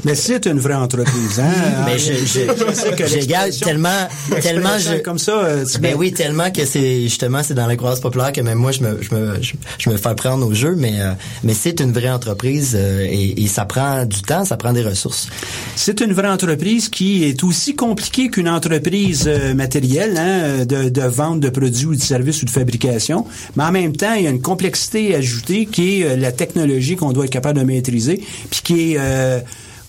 Mais 0.05 0.15
c'est 0.15 0.45
une 0.45 0.59
vraie 0.59 0.73
entreprise, 0.75 1.39
hein? 1.39 1.51
mais 1.85 1.97
je, 1.97 2.13
je, 2.13 2.95
que 2.95 3.05
j'égale 3.07 3.45
l'expression- 3.49 3.65
tellement, 3.65 4.07
tellement 4.41 4.77
je, 4.79 4.95
comme 5.01 5.19
ça, 5.19 5.31
euh, 5.33 5.65
ben 5.79 5.95
oui, 5.97 6.11
tellement 6.13 6.51
que 6.51 6.65
c'est 6.65 7.01
justement 7.03 7.43
c'est 7.43 7.53
dans 7.53 7.67
la 7.67 7.75
croissance 7.75 7.99
populaire 8.01 8.31
que 8.31 8.41
même 8.41 8.57
moi 8.57 8.71
je 8.71 8.81
me 8.81 9.01
je 9.01 9.13
me 9.15 9.41
je, 9.41 9.53
je 9.77 9.89
me 9.89 9.97
fais 9.97 10.15
prendre 10.15 10.45
au 10.47 10.53
jeu, 10.53 10.75
mais 10.77 10.99
euh, 11.01 11.11
mais 11.43 11.53
c'est 11.53 11.79
une 11.79 11.91
vraie 11.91 12.09
entreprise 12.09 12.75
et, 12.75 13.41
et 13.43 13.47
ça 13.47 13.65
prend 13.65 14.05
du 14.05 14.21
temps, 14.21 14.45
ça 14.45 14.57
prend 14.57 14.73
des 14.73 14.83
ressources. 14.83 15.27
C'est 15.75 15.99
une 16.01 16.13
vraie 16.13 16.29
entreprise 16.29 16.89
qui 16.89 17.23
est 17.25 17.43
aussi 17.43 17.75
compliquée 17.75 18.29
qu'une 18.29 18.49
entreprise 18.49 19.29
matérielle, 19.55 20.17
hein, 20.17 20.65
de, 20.65 20.89
de 20.89 21.01
vente 21.01 21.39
de 21.39 21.49
produits 21.49 21.85
ou 21.87 21.95
de 21.95 22.01
services 22.01 22.41
ou 22.41 22.45
de 22.45 22.49
fabrication. 22.51 23.25
Mais 23.55 23.63
en 23.63 23.71
même 23.71 23.95
temps, 23.95 24.13
il 24.13 24.23
y 24.23 24.27
a 24.27 24.29
une 24.29 24.41
complexité 24.41 25.15
ajoutée 25.15 25.65
qui 25.65 26.01
est 26.01 26.15
la 26.21 26.31
technologie 26.31 26.95
qu'on 26.95 27.11
doit 27.11 27.25
être 27.25 27.31
capable 27.31 27.59
de 27.59 27.65
maîtriser, 27.65 28.21
puis 28.49 28.61
qui 28.63 28.93
est 28.93 28.97
euh, 28.99 29.39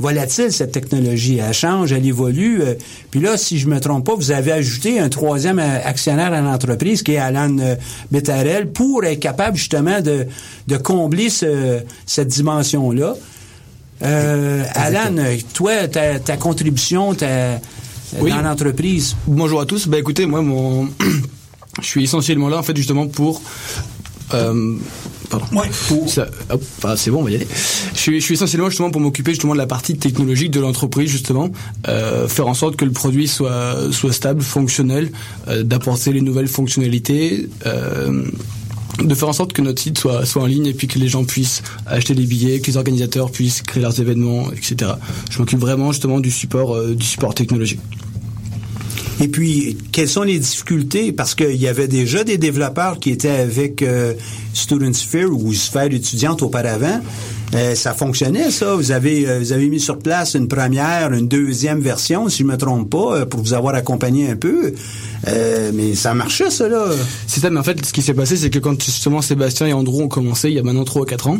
volatile, 0.00 0.50
cette 0.52 0.72
technologie. 0.72 1.38
Elle 1.38 1.52
change, 1.54 1.92
elle 1.92 2.06
évolue. 2.06 2.60
euh, 2.62 2.74
puis 3.10 3.20
là, 3.20 3.36
si 3.36 3.58
je 3.58 3.68
me 3.68 3.78
trompe 3.78 4.04
pas, 4.06 4.14
vous 4.16 4.30
avez 4.32 4.50
ajouté 4.52 4.98
un 4.98 5.08
troisième 5.08 5.58
euh, 5.60 5.78
actionnaire 5.84 6.32
à 6.32 6.40
l'entreprise, 6.40 7.02
qui 7.02 7.12
est 7.12 7.18
Alan 7.18 7.56
Bettarel, 8.10 8.70
pour 8.72 9.04
être 9.04 9.20
capable 9.20 9.56
justement 9.56 10.00
de, 10.00 10.26
de 10.66 10.76
combler 10.76 11.30
ce- 11.30 11.80
cette 12.06 12.28
dimension-là. 12.28 13.14
Euh, 14.02 14.64
Alan, 14.74 15.14
toi, 15.54 15.86
ta, 15.86 16.18
ta 16.18 16.36
contribution 16.36 17.14
ta, 17.14 17.60
Oui. 18.18 18.30
dans 18.30 18.42
l'entreprise, 18.42 19.14
Bonjour 19.28 19.60
à 19.60 19.66
tous. 19.66 19.86
Bah 19.86 19.98
écoutez, 19.98 20.26
moi, 20.26 20.42
mon, 20.42 20.88
je 21.80 21.86
suis 21.86 22.02
essentiellement 22.02 22.48
là 22.48 22.58
en 22.58 22.62
fait 22.64 22.76
justement 22.76 23.06
pour. 23.06 23.40
Euh, 24.34 24.74
pardon. 25.30 25.46
Ça- 26.08 26.28
hop, 26.50 26.62
ah, 26.84 26.96
c'est 26.96 27.10
bon, 27.10 27.20
on 27.20 27.24
va 27.24 27.30
y 27.30 27.34
aller. 27.36 27.46
Je 27.94 27.98
suis, 27.98 28.20
je 28.20 28.24
suis 28.24 28.34
essentiellement 28.34 28.68
justement 28.70 28.90
pour 28.90 29.00
m'occuper 29.00 29.32
justement 29.32 29.52
de 29.52 29.58
la 29.58 29.66
partie 29.66 29.96
technologique 29.96 30.50
de 30.50 30.60
l'entreprise 30.60 31.10
justement, 31.10 31.50
euh, 31.88 32.28
faire 32.28 32.46
en 32.48 32.54
sorte 32.54 32.76
que 32.76 32.84
le 32.84 32.92
produit 32.92 33.28
soit 33.28 33.76
soit 33.92 34.12
stable, 34.12 34.42
fonctionnel, 34.42 35.10
euh, 35.48 35.62
d'apporter 35.62 36.12
les 36.12 36.20
nouvelles 36.20 36.48
fonctionnalités. 36.48 37.48
Euh, 37.66 38.24
de 39.02 39.14
faire 39.14 39.28
en 39.28 39.32
sorte 39.32 39.54
que 39.54 39.62
notre 39.62 39.80
site 39.80 39.96
soit, 39.96 40.26
soit 40.26 40.42
en 40.42 40.46
ligne 40.46 40.66
et 40.66 40.74
puis 40.74 40.86
que 40.86 40.98
les 40.98 41.08
gens 41.08 41.24
puissent 41.24 41.62
acheter 41.86 42.14
des 42.14 42.26
billets, 42.26 42.60
que 42.60 42.66
les 42.66 42.76
organisateurs 42.76 43.30
puissent 43.30 43.62
créer 43.62 43.82
leurs 43.82 43.98
événements, 43.98 44.52
etc. 44.52 44.92
Je 45.30 45.38
m'occupe 45.38 45.58
vraiment 45.60 45.92
justement 45.92 46.20
du 46.20 46.30
support, 46.30 46.74
euh, 46.76 46.94
du 46.94 47.04
support 47.06 47.34
technologique. 47.34 47.80
Et 49.22 49.28
puis, 49.28 49.78
quelles 49.92 50.08
sont 50.08 50.24
les 50.24 50.40
difficultés? 50.40 51.12
Parce 51.12 51.36
qu'il 51.36 51.54
y 51.54 51.68
avait 51.68 51.86
déjà 51.86 52.24
des 52.24 52.38
développeurs 52.38 52.98
qui 52.98 53.10
étaient 53.10 53.28
avec 53.28 53.80
euh, 53.80 54.14
Student 54.52 54.92
Sphere 54.92 55.30
ou 55.30 55.54
Sphère 55.54 55.92
étudiante 55.92 56.42
auparavant. 56.42 57.00
Euh, 57.54 57.76
ça 57.76 57.94
fonctionnait, 57.94 58.50
ça. 58.50 58.74
Vous 58.74 58.90
avez, 58.90 59.28
euh, 59.28 59.38
vous 59.38 59.52
avez 59.52 59.68
mis 59.68 59.78
sur 59.78 60.00
place 60.00 60.34
une 60.34 60.48
première, 60.48 61.12
une 61.12 61.28
deuxième 61.28 61.78
version, 61.78 62.28
si 62.28 62.38
je 62.38 62.48
me 62.48 62.56
trompe 62.56 62.90
pas, 62.90 63.24
pour 63.24 63.38
vous 63.42 63.54
avoir 63.54 63.76
accompagné 63.76 64.28
un 64.28 64.34
peu. 64.34 64.74
Mais 65.72 65.94
ça 65.94 66.14
marchait, 66.14 66.50
ça, 66.50 66.68
là. 66.68 66.86
C'est 67.28 67.38
ça, 67.38 67.48
mais 67.48 67.60
en 67.60 67.62
fait, 67.62 67.86
ce 67.86 67.92
qui 67.92 68.02
s'est 68.02 68.14
passé, 68.14 68.36
c'est 68.36 68.50
que 68.50 68.58
quand 68.58 68.82
justement 68.82 69.22
Sébastien 69.22 69.68
et 69.68 69.72
Andrew 69.72 70.02
ont 70.02 70.08
commencé, 70.08 70.48
il 70.48 70.54
y 70.54 70.58
a 70.58 70.64
maintenant 70.64 70.82
3 70.82 71.02
ou 71.02 71.04
4 71.04 71.28
ans, 71.28 71.38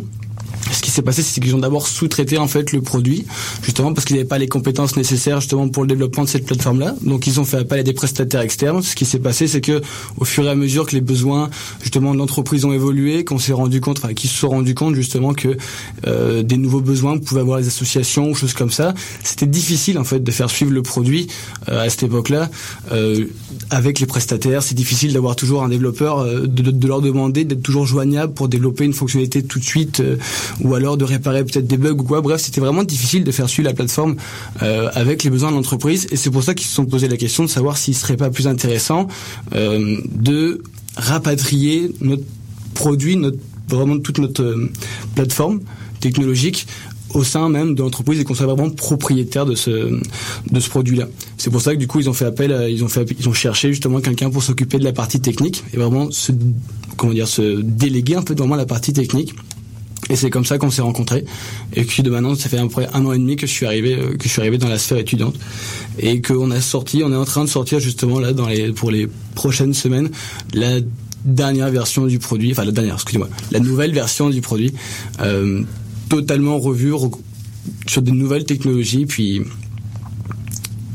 ce 0.71 0.81
qui 0.81 0.91
s'est 0.91 1.03
passé, 1.03 1.23
c'est 1.23 1.41
qu'ils 1.41 1.55
ont 1.55 1.59
d'abord 1.59 1.87
sous-traité 1.87 2.39
en 2.39 2.49
fait 2.49 2.73
le 2.73 2.81
produit, 2.81 3.27
justement 3.63 3.93
parce 3.93 4.05
qu'ils 4.05 4.17
n'avaient 4.17 4.29
pas 4.29 4.39
les 4.39 4.49
compétences 4.49 4.97
nécessaires 4.97 5.41
justement 5.41 5.69
pour 5.69 5.83
le 5.83 5.89
développement 5.89 6.25
de 6.25 6.29
cette 6.29 6.47
plateforme-là. 6.47 6.95
Donc 7.03 7.27
ils 7.27 7.41
ont 7.41 7.45
fait 7.45 7.59
appel 7.59 7.81
à 7.81 7.83
des 7.83 7.93
prestataires 7.93 8.41
externes. 8.41 8.83
Ce 8.83 8.95
qui 8.95 9.05
s'est 9.05 9.19
passé, 9.19 9.49
c'est 9.49 9.61
que 9.61 9.83
au 10.19 10.25
fur 10.25 10.45
et 10.45 10.51
à 10.51 10.55
mesure 10.55 10.87
que 10.87 10.93
les 10.93 11.01
besoins 11.01 11.51
justement 11.83 12.13
de 12.13 12.19
l'entreprise 12.19 12.65
ont 12.65 12.73
évolué, 12.73 13.25
qu'on 13.25 13.39
s'est 13.39 13.53
rendu 13.53 13.81
compte, 13.81 13.99
enfin 13.99 14.15
qu'ils 14.15 14.31
se 14.31 14.39
sont 14.39 14.51
rendus 14.51 14.75
compte 14.75 14.95
justement 14.95 15.35
que 15.35 15.57
euh, 16.07 16.43
des 16.43 16.57
nouveaux 16.57 16.81
besoins 16.81 17.19
pouvaient 17.19 17.41
avoir 17.41 17.59
les 17.59 17.67
associations 17.67 18.31
ou 18.31 18.35
choses 18.35 18.55
comme 18.55 18.71
ça, 18.71 18.95
c'était 19.23 19.47
difficile 19.47 19.99
en 19.99 20.05
fait 20.05 20.21
de 20.21 20.31
faire 20.31 20.51
suivre 20.51 20.73
le 20.73 20.83
produit 20.83 21.27
euh, 21.69 21.85
à 21.85 21.91
cette 21.91 22.05
époque-là 22.05 22.51
euh, 22.93 23.27
avec 23.71 24.01
les 24.01 24.07
prestataires. 24.07 24.63
C'est 24.63 24.75
difficile 24.75 25.13
d'avoir 25.13 25.37
toujours 25.37 25.63
un 25.63 25.69
développeur, 25.69 26.19
euh, 26.19 26.47
de, 26.47 26.71
de 26.71 26.87
leur 26.87 27.01
demander 27.01 27.45
d'être 27.45 27.63
toujours 27.63 27.87
joignable 27.87 28.35
pour 28.35 28.49
développer 28.49 28.85
une 28.85 28.93
fonctionnalité 28.93 29.43
tout 29.43 29.59
de 29.59 29.65
suite, 29.65 30.01
euh, 30.01 30.17
ou 30.61 30.75
alors 30.75 30.97
de 30.97 31.05
réparer 31.05 31.45
peut-être 31.45 31.67
des 31.67 31.77
bugs 31.77 31.93
ou 31.93 32.05
quoi. 32.05 32.21
Bref, 32.21 32.41
c'était 32.41 32.61
vraiment 32.61 32.85
difficile 32.85 33.25
de 33.25 33.33
faire 33.33 33.49
suivre 33.49 33.69
la 33.69 33.75
plateforme 33.75 34.17
euh, 34.63 34.91
avec 34.95 35.25
les 35.25 35.31
besoins 35.31 35.51
de 35.51 35.57
l'entreprise, 35.57 36.09
et 36.11 36.17
c'est 36.17 36.31
pour 36.31 36.43
ça 36.43 36.55
qu'ils 36.55 36.67
se 36.67 36.75
sont 36.75 36.87
posé 36.87 37.09
la 37.09 37.17
question 37.17 37.45
de 37.45 37.49
savoir 37.49 37.77
s'il 37.77 37.95
serait 37.95 38.17
pas 38.17 38.31
plus 38.31 38.47
intéressant 38.47 39.09
euh, 39.55 39.97
de 40.15 40.63
rapatrier 40.97 41.93
notre 42.01 42.25
produit, 42.75 43.17
notre 43.17 43.39
vraiment 43.69 43.99
toute 43.99 44.19
notre 44.19 44.43
euh, 44.43 44.71
plateforme 45.15 45.61
technologique 46.01 46.67
au 47.15 47.25
sein 47.25 47.49
même 47.49 47.75
de 47.75 47.83
l'entreprise 47.83 48.21
et 48.21 48.25
qu'on 48.25 48.35
soit 48.35 48.47
vraiment 48.47 48.71
propriétaire 48.71 49.45
de 49.45 49.55
ce 49.55 50.01
de 50.51 50.61
ce 50.61 50.69
produit-là. 50.71 51.09
C'est 51.37 51.51
pour 51.51 51.61
ça 51.61 51.75
que 51.75 51.79
du 51.79 51.87
coup 51.87 52.01
ils 52.01 52.09
ont 52.09 52.15
fait 52.15 52.25
appel, 52.25 52.69
ils 52.71 52.83
ont 52.85 52.89
ils 53.19 53.29
ont 53.29 53.35
cherché 53.35 53.69
justement 53.69 54.01
quelqu'un 54.01 54.31
pour 54.31 54.43
s'occuper 54.43 54.79
de 54.79 54.85
la 54.85 54.93
partie 54.93 55.21
technique 55.21 55.63
et 55.75 55.77
vraiment 55.77 56.11
se 56.11 56.33
comment 56.97 57.13
dire 57.13 57.29
se 57.29 57.61
déléguer 57.61 58.17
un 58.17 58.23
peu 58.23 58.35
vraiment 58.35 58.57
la 58.57 58.67
partie 58.67 58.93
technique. 58.93 59.35
Et 60.13 60.17
c'est 60.17 60.29
comme 60.31 60.45
ça 60.45 60.59
qu'on 60.59 60.71
s'est 60.71 60.83
rencontrés. 60.83 61.25
Et 61.73 61.85
puis 61.85 62.03
de 62.03 62.11
maintenant, 62.11 62.35
ça 62.35 62.49
fait 62.51 62.59
à 62.59 62.63
peu 62.63 62.69
près 62.69 62.89
un 62.93 63.05
an 63.07 63.13
et 63.13 63.19
demi 63.19 63.37
que 63.37 63.47
je 63.47 63.53
suis 63.53 63.65
arrivé, 63.67 63.95
euh, 63.99 64.15
que 64.17 64.25
je 64.25 64.29
suis 64.29 64.41
arrivé 64.43 64.59
dans 64.59 64.69
la 64.69 64.79
sphère 64.79 64.99
étudiante, 64.99 65.35
et 65.99 66.21
qu'on 66.21 66.51
a 66.51 66.61
sorti, 66.61 67.03
on 67.03 67.11
est 67.13 67.17
en 67.17 67.25
train 67.25 67.45
de 67.45 67.49
sortir 67.49 67.81
justement 67.81 68.21
là 68.21 68.35
dans 68.35 68.47
les 68.47 68.73
pour 68.73 68.91
les 68.91 69.09
prochaines 69.35 69.73
semaines 69.73 70.11
la 70.53 70.81
dernière 71.25 71.71
version 71.71 72.07
du 72.07 72.19
produit, 72.19 72.51
enfin 72.53 72.65
la 72.65 72.73
dernière, 72.73 72.95
excusez-moi, 72.95 73.29
la 73.53 73.61
nouvelle 73.61 73.93
version 73.93 74.29
du 74.29 74.41
produit, 74.43 74.75
euh, 75.21 75.63
totalement 76.11 76.59
revue 76.59 76.93
re- 76.93 77.17
sur 77.87 78.03
des 78.03 78.13
nouvelles 78.13 78.45
technologies, 78.45 79.07
puis 79.07 79.41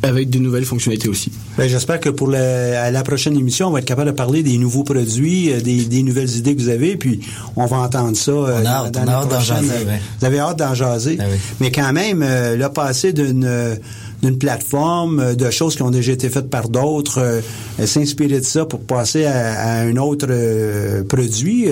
avec 0.03 0.29
des 0.29 0.39
nouvelles 0.39 0.65
fonctionnalités 0.65 1.09
aussi. 1.09 1.31
Ben, 1.57 1.67
J'espère 1.67 1.99
que 1.99 2.09
pour 2.09 2.27
la, 2.29 2.83
à 2.83 2.91
la 2.91 3.03
prochaine 3.03 3.35
émission, 3.37 3.67
on 3.67 3.71
va 3.71 3.79
être 3.79 3.85
capable 3.85 4.11
de 4.11 4.15
parler 4.15 4.43
des 4.43 4.57
nouveaux 4.57 4.83
produits, 4.83 5.51
euh, 5.51 5.59
des, 5.59 5.85
des 5.85 6.03
nouvelles 6.03 6.35
idées 6.35 6.55
que 6.55 6.61
vous 6.61 6.69
avez, 6.69 6.95
puis 6.97 7.19
on 7.55 7.65
va 7.65 7.77
entendre 7.77 8.15
ça. 8.15 8.31
euh, 8.31 8.59
On 8.61 8.65
a 8.65 8.69
hâte, 8.69 8.91
dans 8.93 8.99
on 9.01 9.03
a 9.03 9.05
les 9.05 9.11
hâte 9.11 9.29
d'en 9.29 9.39
jaser, 9.39 9.67
ouais. 9.85 10.01
Vous 10.19 10.25
avez 10.25 10.39
hâte 10.39 10.57
d'en 10.59 10.73
jaser. 10.75 11.17
Ah 11.19 11.25
oui. 11.31 11.37
Mais 11.59 11.71
quand 11.71 11.91
même, 11.93 12.21
euh, 12.23 12.55
là, 12.57 12.69
passer 12.69 13.11
d'une 13.13 13.43
euh, 13.45 13.75
d'une 14.23 14.37
plateforme, 14.37 15.19
euh, 15.19 15.35
de 15.35 15.49
choses 15.51 15.75
qui 15.75 15.81
ont 15.83 15.91
déjà 15.91 16.11
été 16.13 16.29
faites 16.29 16.49
par 16.49 16.69
d'autres, 16.69 17.19
euh, 17.19 17.41
euh, 17.79 17.85
s'inspirer 17.85 18.39
de 18.39 18.45
ça 18.45 18.65
pour 18.65 18.79
passer 18.81 19.25
à, 19.25 19.53
à 19.59 19.81
un 19.83 19.95
autre 19.97 20.27
euh, 20.29 21.03
produit, 21.03 21.67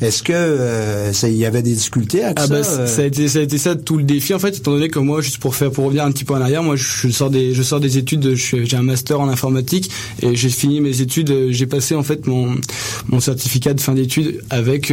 est-ce 0.00 0.22
que 0.22 1.10
il 1.26 1.36
y 1.36 1.44
avait 1.44 1.62
des 1.62 1.72
difficultés 1.74 2.22
avec 2.24 2.38
Ah 2.40 2.46
ça? 2.46 2.54
euh? 2.54 2.86
ça 2.86 3.02
a 3.02 3.04
été 3.04 3.28
ça 3.28 3.38
a 3.40 3.42
été 3.42 3.58
ça 3.58 3.74
tout 3.76 3.96
le 3.96 4.04
défi 4.04 4.34
en 4.34 4.38
fait 4.38 4.56
étant 4.56 4.70
donné 4.72 4.88
que 4.88 4.98
moi 4.98 5.20
juste 5.20 5.38
pour 5.38 5.54
faire 5.54 5.70
pour 5.70 5.84
revenir 5.86 6.04
un 6.04 6.12
petit 6.12 6.24
peu 6.24 6.34
en 6.34 6.40
arrière 6.40 6.62
moi 6.62 6.76
je 6.76 7.08
sors 7.10 7.30
des 7.30 7.54
je 7.54 7.62
sors 7.62 7.80
des 7.80 7.98
études 7.98 8.34
j'ai 8.34 8.76
un 8.76 8.82
master 8.82 9.20
en 9.20 9.28
informatique 9.28 9.90
et 10.22 10.34
j'ai 10.36 10.48
fini 10.50 10.80
mes 10.80 11.00
études 11.00 11.48
j'ai 11.50 11.66
passé 11.66 11.94
en 11.94 12.02
fait 12.02 12.26
mon 12.26 12.54
mon 13.08 13.20
certificat 13.20 13.74
de 13.74 13.80
fin 13.80 13.94
d'études 13.94 14.40
avec 14.50 14.92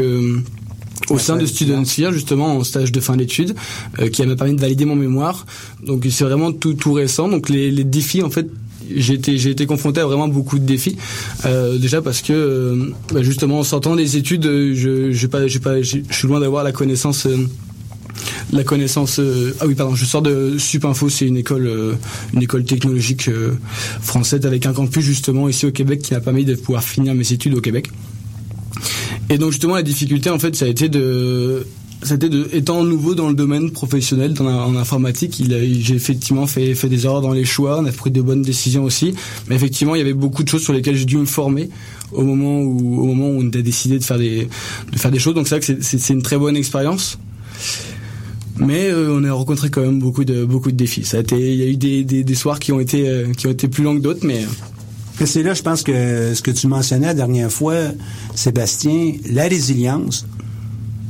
au 1.09 1.19
sein 1.19 1.35
de 1.37 1.45
Student 1.45 1.85
Sphere, 1.85 2.11
justement 2.13 2.57
en 2.57 2.63
stage 2.63 2.91
de 2.91 2.99
fin 2.99 3.15
d'études 3.17 3.55
euh, 3.99 4.09
qui 4.09 4.25
m'a 4.25 4.35
permis 4.35 4.55
de 4.55 4.61
valider 4.61 4.85
mon 4.85 4.95
mémoire. 4.95 5.45
Donc 5.85 6.05
c'est 6.09 6.23
vraiment 6.23 6.51
tout 6.51 6.73
tout 6.73 6.93
récent. 6.93 7.27
Donc 7.29 7.49
les, 7.49 7.69
les 7.71 7.83
défis 7.83 8.23
en 8.23 8.29
fait 8.29 8.47
j'ai 8.95 9.15
été 9.15 9.37
j'ai 9.39 9.49
été 9.49 9.65
confronté 9.65 9.99
à 10.01 10.05
vraiment 10.05 10.27
beaucoup 10.27 10.59
de 10.59 10.65
défis. 10.65 10.95
Euh, 11.45 11.77
déjà 11.77 12.01
parce 12.01 12.21
que 12.21 12.33
euh, 12.33 12.93
bah, 13.13 13.23
justement 13.23 13.59
en 13.59 13.63
sortant 13.63 13.95
des 13.95 14.15
études 14.17 14.45
euh, 14.45 14.73
je 14.75 15.11
j'ai 15.11 15.27
pas 15.27 15.47
j'ai 15.47 15.59
pas 15.59 15.81
j'ai- 15.81 16.03
je 16.09 16.15
suis 16.15 16.27
loin 16.27 16.39
d'avoir 16.39 16.63
la 16.63 16.71
connaissance 16.71 17.25
euh, 17.25 17.47
la 18.53 18.63
connaissance 18.63 19.19
euh, 19.19 19.55
ah 19.59 19.65
oui 19.67 19.75
pardon 19.75 19.95
je 19.95 20.05
sors 20.05 20.21
de 20.21 20.57
Supinfo 20.59 21.09
c'est 21.09 21.25
une 21.27 21.37
école 21.37 21.65
euh, 21.67 21.93
une 22.33 22.43
école 22.43 22.63
technologique 22.63 23.27
euh, 23.27 23.53
française 24.01 24.45
avec 24.45 24.65
un 24.67 24.73
campus 24.73 25.03
justement 25.03 25.49
ici 25.49 25.65
au 25.65 25.71
Québec 25.71 26.01
qui 26.01 26.13
m'a 26.13 26.19
permis 26.19 26.45
de 26.45 26.55
pouvoir 26.55 26.83
finir 26.83 27.13
mes 27.15 27.33
études 27.33 27.55
au 27.55 27.61
Québec 27.61 27.89
Et 29.29 29.37
donc 29.37 29.51
justement 29.51 29.75
la 29.75 29.83
difficulté 29.83 30.29
en 30.29 30.39
fait 30.39 30.55
ça 30.55 30.65
a 30.65 30.67
été 30.67 30.89
de 30.89 31.65
c'était 32.03 32.29
de, 32.29 32.47
étant 32.51 32.83
nouveau 32.83 33.15
dans 33.15 33.29
le 33.29 33.33
domaine 33.33 33.71
professionnel 33.71 34.33
dans 34.33 34.45
en 34.45 34.75
informatique, 34.75 35.39
il 35.39 35.81
j'ai 35.81 35.95
effectivement 35.95 36.45
fait, 36.45 36.75
fait 36.75 36.89
des 36.89 37.05
erreurs 37.05 37.21
dans 37.21 37.31
les 37.31 37.45
choix, 37.45 37.79
on 37.79 37.85
a 37.85 37.91
pris 37.91 38.11
de 38.11 38.21
bonnes 38.21 38.43
décisions 38.43 38.83
aussi, 38.83 39.15
mais 39.47 39.55
effectivement 39.55 39.95
il 39.95 39.99
y 39.99 40.01
avait 40.01 40.13
beaucoup 40.13 40.43
de 40.43 40.49
choses 40.49 40.63
sur 40.63 40.73
lesquelles 40.73 40.95
j'ai 40.95 41.05
dû 41.05 41.17
me 41.17 41.25
former 41.25 41.69
au 42.11 42.23
moment 42.23 42.59
où 42.61 43.01
au 43.01 43.05
moment 43.05 43.29
où 43.29 43.41
on 43.41 43.47
a 43.47 43.61
décidé 43.61 43.97
de 43.97 44.03
faire 44.03 44.19
des 44.19 44.47
de 44.91 44.97
faire 44.97 45.11
des 45.11 45.19
choses. 45.19 45.33
Donc 45.33 45.47
c'est 45.47 45.57
vrai 45.57 45.75
que 45.75 45.81
c'est 45.81 46.13
une 46.13 46.21
très 46.21 46.37
bonne 46.37 46.55
expérience. 46.55 47.17
Mais 48.57 48.89
euh, 48.89 49.11
on 49.11 49.23
a 49.25 49.33
rencontré 49.33 49.69
quand 49.69 49.81
même 49.81 49.99
beaucoup 49.99 50.23
de 50.23 50.45
beaucoup 50.45 50.71
de 50.71 50.77
défis. 50.77 51.03
Ça 51.03 51.17
a 51.17 51.19
été, 51.21 51.35
il 51.35 51.59
y 51.59 51.63
a 51.63 51.67
eu 51.67 51.75
des, 51.75 52.03
des, 52.03 52.23
des 52.23 52.35
soirs 52.35 52.59
qui 52.59 52.71
ont 52.71 52.79
été 52.79 53.07
euh, 53.07 53.33
qui 53.33 53.47
ont 53.47 53.51
été 53.51 53.67
plus 53.67 53.83
longs 53.83 53.95
que 53.95 54.01
d'autres, 54.01 54.25
mais 54.25 54.45
c'est 55.23 55.43
là, 55.43 55.53
je 55.53 55.61
pense 55.61 55.81
que 55.83 56.33
ce 56.33 56.41
que 56.41 56.51
tu 56.51 56.67
mentionnais 56.67 57.07
la 57.07 57.13
dernière 57.13 57.51
fois, 57.51 57.75
Sébastien, 58.35 59.13
la 59.31 59.43
résilience, 59.43 60.25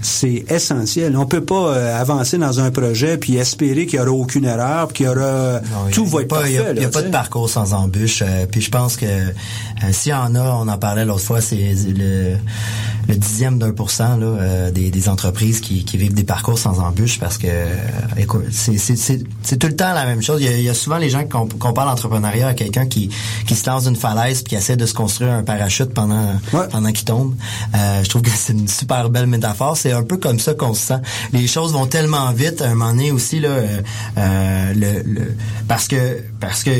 c'est 0.02 0.46
essentiel. 0.50 1.16
On 1.18 1.25
peut 1.25 1.44
pas 1.44 1.70
euh, 1.74 2.00
avancer 2.02 2.38
dans 2.38 2.60
un 2.60 2.72
projet 2.72 3.18
puis 3.18 3.38
espérer 3.38 3.86
qu'il 3.86 4.00
y 4.00 4.02
aura 4.02 4.12
aucune 4.12 4.46
erreur, 4.46 4.92
qu'il 4.94 5.06
y 5.06 5.10
aura 5.10 5.62
tout 5.92 6.06
va 6.06 6.22
être 6.22 6.28
pas. 6.28 6.48
Il 6.48 6.80
n'y 6.80 6.86
a, 6.86 6.90
pas 6.90 7.02
de 7.02 7.10
parcours 7.10 7.50
sans 7.50 7.74
embûche. 7.74 8.22
Euh, 8.22 8.46
puis 8.50 8.62
je 8.62 8.70
pense 8.70 8.98
que 8.98 9.06
euh, 9.06 9.92
s'il 9.92 10.12
y 10.12 10.16
en 10.16 10.36
a, 10.36 10.42
on 10.42 10.68
en 10.68 10.78
parlait 10.78 11.06
l'autre 11.06 11.24
fois, 11.24 11.42
c'est 11.42 11.74
le, 11.88 12.36
le 13.08 13.16
dixième 13.16 13.58
d'un 13.60 13.72
pour 13.72 13.92
cent 13.92 14.18
là, 14.18 14.72
des, 14.72 14.92
des, 14.92 15.10
entreprises 15.10 15.60
qui, 15.60 15.86
qui, 15.86 15.98
vivent 15.98 16.14
des 16.14 16.24
parcours 16.24 16.58
sans 16.58 16.80
embûche 16.80 17.20
parce 17.20 17.38
que 17.38 17.48
c'est 18.52 19.58
tout 19.58 19.68
le 19.68 19.75
temps 19.75 19.94
la 19.94 20.06
même 20.06 20.22
chose. 20.22 20.42
Il 20.42 20.62
y 20.62 20.70
a, 20.70 20.74
souvent 20.74 20.98
les 20.98 21.10
gens 21.10 21.24
qu'on 21.25 21.74
parle 21.74 21.90
d'entrepreneuriat 21.90 22.50
à 22.50 22.54
quelqu'un 22.54 22.86
qui, 22.86 23.10
qui 23.48 23.56
se 23.56 23.70
lance 23.70 23.86
d'une 23.86 23.96
falaise 23.96 24.42
puis 24.42 24.50
qui 24.50 24.56
essaie 24.56 24.78
de 24.78 24.86
se 24.86 24.94
construire 24.94 25.32
un 25.32 25.44
parachute 25.44 25.94
pendant 25.94 26.34
pendant 26.72 26.92
qu'il 26.92 27.06
tombe. 27.06 27.36
je 27.74 28.10
trouve 28.10 28.22
que 28.22 28.30
c'est 28.30 28.54
une 28.54 28.68
super 28.68 29.10
belle 29.10 29.28
métaphore. 29.28 29.78
C'est 29.86 29.92
un 29.92 30.01
peu 30.01 30.18
comme 30.18 30.39
ça 30.39 30.56
qu'on 30.56 30.74
se 30.74 30.84
sent. 30.84 31.00
Les 31.32 31.46
choses 31.46 31.74
vont 31.74 31.86
tellement 31.86 32.32
vite 32.32 32.60
à 32.63 32.70
un 32.70 32.74
moment 32.74 32.89
donné 32.89 33.12
aussi 33.12 33.39
là, 33.39 33.50
euh, 33.50 33.82
euh, 34.18 34.74
le, 34.75 35.36
parce 35.68 35.88
que 35.88 36.24
parce 36.39 36.63
que 36.63 36.72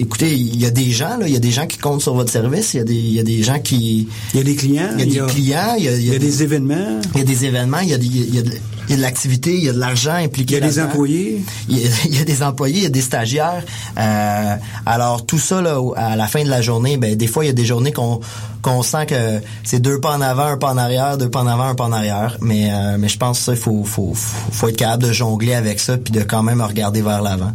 écoutez, 0.00 0.34
il 0.34 0.60
y 0.60 0.66
a 0.66 0.70
des 0.70 0.90
gens 0.90 1.16
là, 1.18 1.26
il 1.26 1.32
y 1.32 1.36
a 1.36 1.40
des 1.40 1.50
gens 1.50 1.66
qui 1.66 1.78
comptent 1.78 2.02
sur 2.02 2.14
votre 2.14 2.30
service, 2.30 2.74
il 2.74 2.78
y 2.78 2.80
a 2.80 2.84
des 2.84 2.94
il 2.94 3.12
y 3.12 3.20
a 3.20 3.22
des 3.22 3.42
gens 3.42 3.60
qui 3.60 4.08
il 4.34 4.38
y 4.38 4.40
a 4.40 4.44
des 4.44 4.56
clients, 4.56 4.90
il 4.98 5.00
y 5.00 5.02
a 5.02 5.26
des 5.26 5.32
clients, 5.32 5.74
il 5.78 5.84
y 5.84 6.14
a, 6.14 6.18
des 6.18 6.42
événements, 6.42 7.00
il 7.14 7.18
y 7.18 7.22
a 7.22 7.24
des 7.24 7.44
événements, 7.44 7.80
il 7.80 7.88
y 7.90 7.94
a, 7.94 7.96
il 7.96 8.34
y 8.34 8.38
a 8.38 8.42
il 8.90 8.94
y 8.94 8.94
a 8.94 8.96
de 8.96 9.02
l'activité, 9.02 9.54
il 9.54 9.62
y 9.62 9.68
a 9.68 9.72
de 9.72 9.78
l'argent 9.78 10.14
impliqué. 10.14 10.56
Il 10.56 10.60
y 10.60 10.64
a 10.64 10.66
des 10.66 10.80
employés. 10.80 11.44
Il 11.68 11.78
y, 11.78 12.18
a, 12.18 12.24
des 12.24 12.42
employés, 12.42 12.78
il 12.78 12.82
y 12.82 12.86
a 12.86 12.90
des 12.90 13.00
stagiaires. 13.00 13.62
Euh, 13.96 14.56
alors 14.84 15.24
tout 15.24 15.38
ça 15.38 15.62
là, 15.62 15.80
à 15.94 16.16
la 16.16 16.26
fin 16.26 16.42
de 16.42 16.48
la 16.48 16.60
journée, 16.60 16.96
ben 16.96 17.14
des 17.14 17.28
fois 17.28 17.44
il 17.44 17.46
y 17.46 17.50
a 17.50 17.54
des 17.54 17.64
journées 17.64 17.92
qu'on 17.92 18.18
qu'on 18.62 18.82
sent 18.82 19.06
que 19.06 19.40
c'est 19.62 19.80
deux 19.80 20.00
pas 20.00 20.16
en 20.16 20.20
avant, 20.20 20.44
un 20.44 20.56
pas 20.56 20.72
en 20.72 20.76
arrière, 20.76 21.16
deux 21.16 21.30
pas 21.30 21.40
en 21.40 21.46
avant, 21.46 21.68
un 21.68 21.74
pas 21.76 21.84
en 21.84 21.92
arrière. 21.92 22.36
Mais 22.40 22.70
euh, 22.72 22.96
mais 22.98 23.08
je 23.08 23.16
pense 23.16 23.38
que 23.38 23.44
ça, 23.44 23.52
il 23.52 23.58
faut, 23.58 23.84
faut 23.84 24.12
faut 24.14 24.66
être 24.66 24.76
capable 24.76 25.04
de 25.04 25.12
jongler 25.12 25.54
avec 25.54 25.78
ça 25.78 25.96
puis 25.96 26.12
de 26.12 26.22
quand 26.22 26.42
même 26.42 26.60
regarder 26.60 27.00
vers 27.00 27.22
l'avant. 27.22 27.52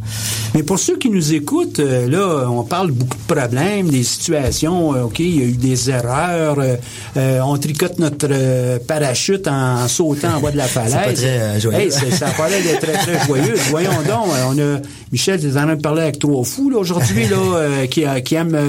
Mais 0.53 0.63
pour 0.63 0.79
ceux 0.79 0.97
qui 0.97 1.09
nous 1.09 1.33
écoutent, 1.33 1.79
euh, 1.79 2.07
là, 2.37 2.49
on 2.49 2.63
parle 2.63 2.91
beaucoup 2.91 3.17
de 3.17 3.33
problèmes, 3.33 3.89
des 3.89 4.03
situations. 4.03 4.89
ok, 4.89 5.19
il 5.19 5.39
y 5.39 5.41
a 5.41 5.45
eu 5.45 5.51
des 5.51 5.89
erreurs. 5.89 6.57
on 7.15 7.57
tricote 7.57 7.99
notre 7.99 8.77
parachute 8.85 9.47
en, 9.47 9.87
sautant 9.87 10.35
en 10.35 10.39
bas 10.41 10.51
de 10.51 10.57
la 10.57 10.65
falaise. 10.67 11.21
Euh, 11.23 11.59
joyeux. 11.59 11.89
ça 11.89 12.27
paraît 12.37 12.61
d'être 12.61 12.81
très, 12.81 12.93
très 12.93 13.25
joyeux. 13.25 13.55
Voyons 13.69 13.91
donc, 14.07 14.27
euh, 14.29 14.43
on 14.49 14.59
a 14.59 14.81
Michel, 15.11 15.39
tu 15.39 15.57
en 15.57 15.69
as 15.69 15.75
parlé 15.75 16.03
avec 16.03 16.19
trois 16.19 16.43
fous 16.43 16.69
là 16.69 16.77
aujourd'hui 16.77 17.27
là, 17.27 17.37
euh, 17.55 17.85
qui, 17.87 18.03
qui 18.23 18.35
aiment, 18.35 18.59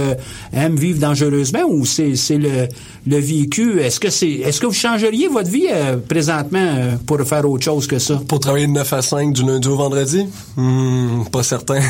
aiment 0.52 0.76
vivre 0.76 1.00
dangereusement 1.00 1.64
ou 1.68 1.84
c'est 1.84 2.14
le, 2.30 2.68
le 3.06 3.18
vécu? 3.18 3.80
Est-ce 3.80 4.00
que 4.00 4.10
c'est 4.10 4.30
est-ce 4.30 4.60
que 4.60 4.66
vous 4.66 4.72
changeriez 4.72 5.28
votre 5.28 5.50
vie 5.50 5.66
présentement 6.08 6.66
pour 7.06 7.20
faire 7.22 7.48
autre 7.48 7.64
chose 7.64 7.86
que 7.86 7.98
ça? 7.98 8.20
Pour 8.28 8.40
travailler 8.40 8.66
de 8.66 8.72
9 8.72 8.92
à 8.92 9.02
5 9.02 9.32
du 9.32 9.44
lundi 9.44 9.68
au 9.68 9.76
vendredi? 9.76 10.26
Hmm, 10.56 11.24
pas 11.32 11.42
certain. 11.42 11.80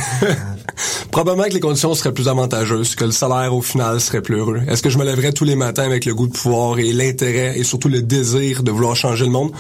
Probablement 1.10 1.48
que 1.48 1.55
les 1.56 1.60
conditions 1.60 1.94
seraient 1.94 2.12
plus 2.12 2.28
avantageuses, 2.28 2.94
que 2.94 3.04
le 3.04 3.12
salaire 3.12 3.54
au 3.54 3.62
final 3.62 3.98
serait 3.98 4.20
plus 4.20 4.36
heureux? 4.36 4.60
Est-ce 4.68 4.82
que 4.82 4.90
je 4.90 4.98
me 4.98 5.04
lèverais 5.04 5.32
tous 5.32 5.44
les 5.44 5.56
matins 5.56 5.84
avec 5.84 6.04
le 6.04 6.14
goût 6.14 6.26
de 6.26 6.32
pouvoir 6.32 6.78
et 6.78 6.92
l'intérêt 6.92 7.58
et 7.58 7.64
surtout 7.64 7.88
le 7.88 8.02
désir 8.02 8.62
de 8.62 8.70
vouloir 8.70 8.94
changer 8.94 9.24
le 9.24 9.30
monde? 9.30 9.52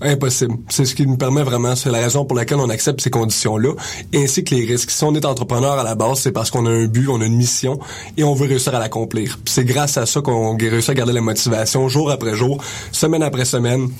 Impossible. 0.00 0.54
C'est 0.68 0.84
ce 0.84 0.94
qui 0.94 1.06
nous 1.08 1.16
permet 1.16 1.42
vraiment, 1.42 1.74
c'est 1.74 1.90
la 1.90 1.98
raison 1.98 2.24
pour 2.24 2.36
laquelle 2.36 2.58
on 2.58 2.70
accepte 2.70 3.00
ces 3.00 3.10
conditions-là, 3.10 3.72
ainsi 4.14 4.44
que 4.44 4.54
les 4.54 4.64
risques. 4.64 4.92
Si 4.92 5.02
on 5.02 5.12
est 5.16 5.24
entrepreneur 5.24 5.72
à 5.72 5.82
la 5.82 5.96
base, 5.96 6.20
c'est 6.20 6.32
parce 6.32 6.50
qu'on 6.50 6.66
a 6.66 6.70
un 6.70 6.86
but, 6.86 7.08
on 7.08 7.20
a 7.20 7.26
une 7.26 7.36
mission 7.36 7.80
et 8.16 8.22
on 8.22 8.32
veut 8.32 8.46
réussir 8.46 8.72
à 8.76 8.78
l'accomplir. 8.78 9.40
C'est 9.44 9.64
grâce 9.64 9.96
à 9.98 10.06
ça 10.06 10.20
qu'on 10.20 10.56
réussit 10.56 10.90
à 10.90 10.94
garder 10.94 11.12
la 11.12 11.20
motivation 11.20 11.88
jour 11.88 12.12
après 12.12 12.36
jour, 12.36 12.62
semaine 12.92 13.24
après 13.24 13.44
semaine, 13.44 13.90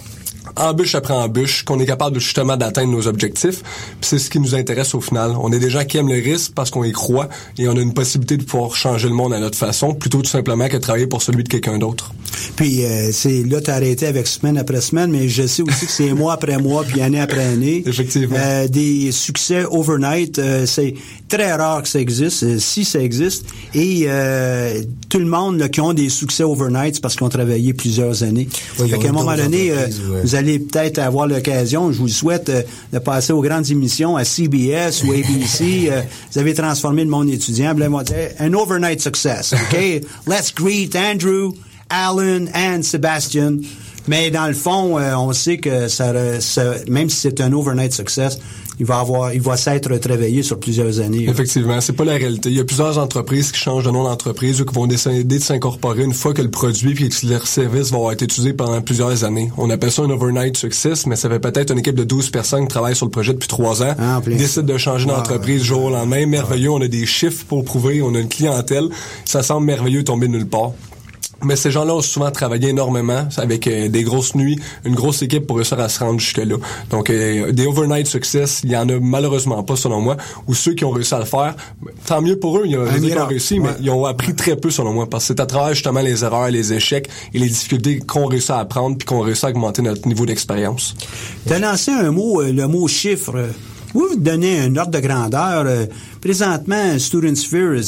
embûche 0.57 0.95
après 0.95 1.15
embûche, 1.15 1.65
qu'on 1.65 1.79
est 1.79 1.87
capable 1.87 2.21
justement 2.21 2.57
d'atteindre 2.57 2.93
nos 2.93 3.07
objectifs. 3.07 3.63
c'est 4.01 4.19
ce 4.19 4.31
qui 4.31 4.41
nous 4.41 4.55
intéresse 4.55 4.95
au 4.95 5.01
final. 5.01 5.33
On 5.41 5.53
est 5.53 5.59
des 5.59 5.71
gens 5.71 5.85
qui 5.85 5.99
aiment 5.99 6.09
le 6.09 6.15
risque 6.15 6.53
parce 6.55 6.71
qu'on 6.71 6.85
y 6.85 6.93
croit 6.93 7.29
et 7.59 7.69
on 7.69 7.77
a 7.77 7.81
une 7.81 7.95
possibilité 7.95 8.37
de 8.37 8.45
pouvoir 8.45 8.75
changer 8.75 9.09
le 9.09 9.15
monde 9.15 9.33
à 9.33 9.39
notre 9.39 9.59
façon, 9.59 9.95
plutôt 9.95 10.23
tout 10.23 10.31
simplement 10.31 10.69
que 10.69 10.75
de 10.75 10.83
travailler 10.83 11.07
pour 11.07 11.23
celui 11.23 11.45
de 11.45 11.49
quelqu'un 11.49 11.79
d'autre. 11.79 12.13
Puis 12.57 12.85
euh, 12.85 13.11
c'est 13.13 13.43
là 13.45 13.61
t'as 13.61 13.75
arrêté 13.75 14.07
avec 14.07 14.27
semaine 14.27 14.59
après 14.59 14.81
semaine, 14.81 15.11
mais 15.11 15.29
je 15.29 15.47
sais 15.47 15.63
aussi 15.63 15.87
que 15.87 15.93
c'est 15.93 16.13
mois 16.13 16.35
après 16.35 16.59
mois 16.59 16.85
puis 16.85 17.01
année 17.01 17.21
après 17.21 17.45
année. 17.45 17.83
Effectivement. 17.87 18.37
Euh, 18.39 18.69
des 18.69 19.13
succès 19.13 19.65
overnight, 19.65 20.39
euh, 20.39 20.67
c'est 20.67 20.95
très 21.29 21.53
rare 21.53 21.83
que 21.83 21.89
ça 21.89 22.01
existe, 22.01 22.59
si 22.59 22.85
ça 22.85 23.01
existe. 23.01 23.47
Et 23.75 24.07
tout 25.09 25.19
le 25.19 25.27
monde 25.27 25.59
là, 25.59 25.69
qui 25.69 25.81
ont 25.81 25.93
des 25.93 26.09
succès 26.09 26.43
overnight, 26.43 26.97
c'est 26.97 27.01
parce 27.01 27.17
qu'ils 27.17 27.27
ont 27.27 27.31
travaillé 27.31 27.73
plusieurs 27.73 28.23
années. 28.23 28.49
Oui, 28.79 28.93
à 28.93 29.09
un 29.09 29.13
moment 29.13 29.37
donné, 29.37 29.73
vous 30.23 30.35
allez 30.41 30.59
peut-être 30.59 30.99
avoir 30.99 31.27
l'occasion, 31.27 31.93
je 31.93 31.99
vous 31.99 32.07
le 32.07 32.11
souhaite, 32.11 32.51
de 32.93 32.99
passer 32.99 33.33
aux 33.33 33.43
grandes 33.43 33.71
émissions 33.71 34.17
à 34.17 34.25
CBS 34.25 35.05
ou 35.05 35.13
ABC. 35.13 35.91
vous 36.33 36.39
avez 36.39 36.55
transformé 36.55 37.05
le 37.05 37.11
monde 37.11 37.31
étudiant. 37.31 37.75
Un 38.39 38.55
overnight 38.55 39.01
success. 39.01 39.53
OK? 39.53 39.77
Let's 40.27 40.53
greet 40.55 40.97
Andrew. 40.97 41.53
Alan 41.91 42.47
and 42.55 42.83
Sebastian. 42.85 43.59
Mais 44.11 44.33
dans 44.33 44.49
le 44.49 44.55
fond, 44.55 44.99
euh, 44.99 45.15
on 45.15 45.33
sait 45.33 45.59
que 45.59 45.87
ça, 45.87 46.13
même 46.89 47.09
si 47.09 47.17
c'est 47.17 47.41
un 47.41 47.53
overnight 47.53 47.93
success, 47.93 48.41
il 48.81 48.87
va 48.87 48.99
avoir, 48.99 49.33
il 49.33 49.41
va 49.41 49.57
s'être 49.57 49.89
réveillé 50.05 50.43
sur 50.43 50.59
plusieurs 50.59 50.99
années. 50.99 51.29
Effectivement, 51.29 51.81
c'est 51.81 51.93
pas 51.93 52.05
la 52.05 52.15
réalité. 52.15 52.49
Il 52.49 52.57
y 52.57 52.61
a 52.61 52.65
plusieurs 52.65 52.99
entreprises 52.99 53.53
qui 53.53 53.61
changent 53.61 53.85
de 53.85 53.91
nom 53.93 54.03
d'entreprise 54.03 54.61
ou 54.61 54.65
qui 54.65 54.75
vont 54.75 54.89
décider 54.89 55.23
de 55.23 55.39
s'incorporer 55.39 56.03
une 56.03 56.13
fois 56.13 56.35
que 56.35 56.43
le 56.43 56.51
produit 56.51 56.95
puis 56.95 57.09
que 57.09 57.27
leur 57.29 57.47
service 57.47 57.93
vont 57.93 58.11
être 58.11 58.23
utilisés 58.23 58.53
pendant 58.53 58.81
plusieurs 58.81 59.23
années. 59.23 59.53
On 59.57 59.71
appelle 59.71 59.93
ça 59.93 60.03
un 60.03 60.11
overnight 60.11 60.57
success, 60.57 61.07
mais 61.07 61.15
ça 61.15 61.29
fait 61.29 61.39
peut-être 61.39 61.71
une 61.71 61.79
équipe 61.79 61.95
de 61.95 62.03
12 62.03 62.31
personnes 62.31 62.63
qui 62.63 62.69
travaillent 62.75 62.97
sur 62.97 63.07
le 63.07 63.13
projet 63.13 63.33
depuis 63.33 63.49
trois 63.49 63.81
ans, 63.85 63.95
ah, 63.97 64.21
décident 64.27 64.67
de 64.67 64.77
changer 64.77 65.07
d'entreprise 65.07 65.63
jour 65.63 65.85
au 65.85 65.91
lendemain. 65.91 66.27
Merveilleux, 66.27 66.71
on 66.71 66.81
a 66.81 66.89
des 66.89 67.07
chiffres 67.07 67.45
pour 67.47 67.65
prouver, 67.65 68.03
on 68.03 68.13
a 68.17 68.19
une 68.19 68.29
clientèle. 68.29 68.89
Ça 69.25 69.45
semble 69.45 69.67
merveilleux 69.67 70.03
tomber 70.03 70.27
de 70.27 70.33
nulle 70.33 70.49
part. 70.49 70.73
Mais 71.43 71.57
ces 71.57 71.71
gens-là 71.71 71.95
ont 71.95 72.03
souvent 72.03 72.31
travaillé 72.31 72.69
énormément 72.69 73.27
avec 73.37 73.67
euh, 73.67 73.89
des 73.89 74.03
grosses 74.03 74.35
nuits, 74.35 74.59
une 74.85 74.95
grosse 74.95 75.23
équipe 75.23 75.47
pour 75.47 75.57
réussir 75.57 75.79
à 75.81 75.89
se 75.89 76.01
rendre 76.01 76.21
jusque-là. 76.21 76.57
Donc, 76.91 77.11
euh, 77.11 77.53
des 77.53 77.67
overnight 77.67 78.07
success, 78.07 78.61
il 78.65 78.71
y 78.71 78.77
en 78.77 78.89
a 78.89 78.99
malheureusement 79.01 79.63
pas 79.63 79.77
selon 79.77 80.01
moi. 80.01 80.17
Ou 80.47 80.55
ceux 80.55 80.75
qui 80.75 80.85
ont 80.85 80.91
réussi 80.91 81.15
à 81.15 81.19
le 81.19 81.25
faire, 81.25 81.55
tant 82.07 82.21
mieux 82.21 82.39
pour 82.39 82.59
eux, 82.59 82.63
il 82.65 82.73
y 82.73 82.77
a 82.77 82.99
des 82.99 83.11
qui 83.11 83.19
ont 83.19 83.27
réussi, 83.27 83.61
mais 83.61 83.71
ils 83.81 83.91
ont 83.91 84.05
appris 84.05 84.35
très 84.35 84.57
peu 84.57 84.71
selon 84.71 84.93
moi. 84.93 85.09
Parce 85.09 85.25
que 85.25 85.29
c'est 85.29 85.41
à 85.41 85.47
travers 85.47 85.75
justement 85.75 86.01
les 86.01 86.25
erreurs, 86.25 86.51
les 86.51 86.73
échecs 86.73 87.09
et 87.33 87.39
les 87.39 87.49
difficultés 87.49 87.99
qu'on 87.99 88.27
réussit 88.27 88.51
à 88.51 88.59
apprendre 88.59 88.97
puis 88.99 89.07
qu'on 89.07 89.21
réussit 89.21 89.45
à 89.45 89.49
augmenter 89.49 89.83
notre 89.83 90.07
niveau 90.07 90.27
d'expérience. 90.27 90.95
Tu 91.47 91.53
as 91.53 91.59
lancé 91.59 91.91
un 91.91 92.11
mot, 92.11 92.41
euh, 92.41 92.53
le 92.53 92.67
mot 92.67 92.87
chiffre. 92.89 93.51
Vous 93.95 94.09
vous 94.11 94.17
donnez 94.17 94.61
un 94.61 94.77
ordre 94.77 94.93
de 94.93 95.01
grandeur? 95.01 95.65
Euh, 95.67 95.87
présentement, 96.21 96.99
Student 96.99 97.35
Sphere, 97.35 97.83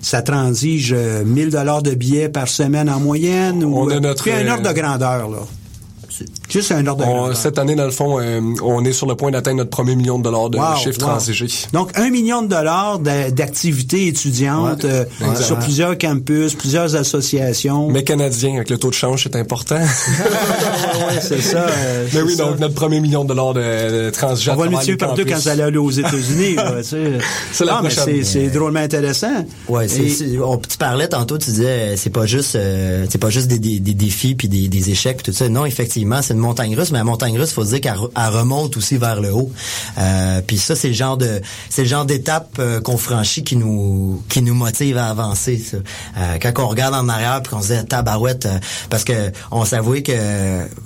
ça 0.00 0.22
transige 0.22 0.92
1000 0.92 1.46
euh, 1.46 1.50
dollars 1.50 1.82
de 1.82 1.94
billets 1.94 2.28
par 2.28 2.48
semaine 2.48 2.88
en 2.88 3.00
moyenne. 3.00 3.64
On 3.64 3.84
ou, 3.84 3.90
a 3.90 4.00
notre, 4.00 4.30
un 4.30 4.48
ordre 4.48 4.68
de 4.68 4.74
grandeur, 4.74 5.28
là. 5.28 5.38
Juste 6.50 6.72
un 6.72 6.84
ordre 6.86 7.28
de 7.28 7.34
Cette 7.34 7.58
année, 7.58 7.76
dans 7.76 7.84
le 7.84 7.92
fond, 7.92 8.18
euh, 8.18 8.40
on 8.62 8.84
est 8.84 8.92
sur 8.92 9.06
le 9.06 9.14
point 9.14 9.30
d'atteindre 9.30 9.58
notre 9.58 9.70
premier 9.70 9.94
million 9.94 10.18
de 10.18 10.24
dollars 10.24 10.50
de 10.50 10.58
chiffre 10.82 10.98
transigé. 10.98 11.46
Donc, 11.72 11.96
un 11.96 12.10
million 12.10 12.42
de 12.42 12.48
dollars 12.48 12.98
d'activités 12.98 14.08
étudiantes 14.08 14.84
euh, 14.84 15.04
sur 15.40 15.58
plusieurs 15.58 15.96
campus, 15.96 16.54
plusieurs 16.54 16.96
associations. 16.96 17.88
Mais 17.88 18.02
canadiens, 18.02 18.56
avec 18.56 18.70
le 18.70 18.78
taux 18.78 18.90
de 18.90 18.94
change, 18.94 19.22
c'est 19.22 19.36
important. 19.36 19.78
oui, 19.78 21.18
c'est 21.20 21.40
ça. 21.40 21.66
Euh, 21.68 22.06
Mais 22.12 22.22
oui, 22.22 22.36
donc 22.36 22.58
notre 22.58 22.74
premier 22.74 23.00
million 23.00 23.22
de 23.22 23.28
dollars 23.28 23.54
de, 23.54 24.06
de 24.06 24.10
transigé. 24.10 24.50
On 24.50 24.56
va 24.56 24.66
le 24.66 24.78
tuer 24.84 24.96
partout 24.96 25.22
quand 25.28 25.38
ça 25.38 25.52
allait 25.52 25.62
aller 25.62 25.78
aux 25.78 25.90
États-Unis. 25.90 26.56
c'est 27.52 27.64
la 27.64 27.76
ah, 27.76 27.78
prochaine. 27.78 28.24
C'est 28.24 28.48
drôlement 28.48 28.80
intéressant. 28.80 29.46
Ouais, 29.68 29.86
tu 29.86 30.78
parlais 30.78 31.08
tantôt, 31.08 31.38
tu 31.38 31.50
disais, 31.50 31.96
c'est 31.96 32.10
pas 32.10 32.26
juste, 32.26 32.58
c'est 33.08 33.20
pas 33.20 33.30
juste 33.30 33.46
des, 33.46 33.58
des, 33.58 33.94
défis 33.94 34.34
puis 34.34 34.48
des, 34.48 34.66
des 34.68 34.90
échecs, 34.90 35.22
tout 35.22 35.32
ça. 35.32 35.48
Non, 35.48 35.64
effectivement, 35.64 36.22
c'est 36.22 36.39
montagne 36.40 36.76
russe, 36.76 36.90
mais 36.90 36.98
la 36.98 37.04
montagne 37.04 37.38
russe, 37.38 37.52
faut 37.52 37.64
dire 37.64 37.80
qu'elle 37.80 37.94
remonte 37.94 38.76
aussi 38.76 38.96
vers 38.96 39.20
le 39.20 39.32
haut. 39.32 39.50
Euh, 39.98 40.40
puis 40.46 40.58
ça, 40.58 40.74
c'est 40.74 40.88
le 40.88 40.94
genre 40.94 41.16
de 41.16 41.40
c'est 41.68 41.82
le 41.82 41.88
genre 41.88 42.04
d'étape 42.04 42.56
euh, 42.58 42.80
qu'on 42.80 42.96
franchit 42.96 43.44
qui 43.44 43.56
nous 43.56 44.22
qui 44.28 44.42
nous 44.42 44.54
motive 44.54 44.96
à 44.96 45.08
avancer. 45.08 45.58
Ça. 45.58 45.76
Euh, 46.18 46.38
quand 46.40 46.52
on 46.64 46.68
regarde 46.68 46.94
en 46.94 47.08
arrière 47.08 47.42
puis 47.42 47.54
qu'on 47.54 47.62
se 47.62 47.72
dit 47.72 47.86
tabarouette, 47.86 48.48
parce 48.88 49.04
que 49.04 49.32
on 49.50 49.64
s'avoue 49.64 50.02
que 50.02 50.12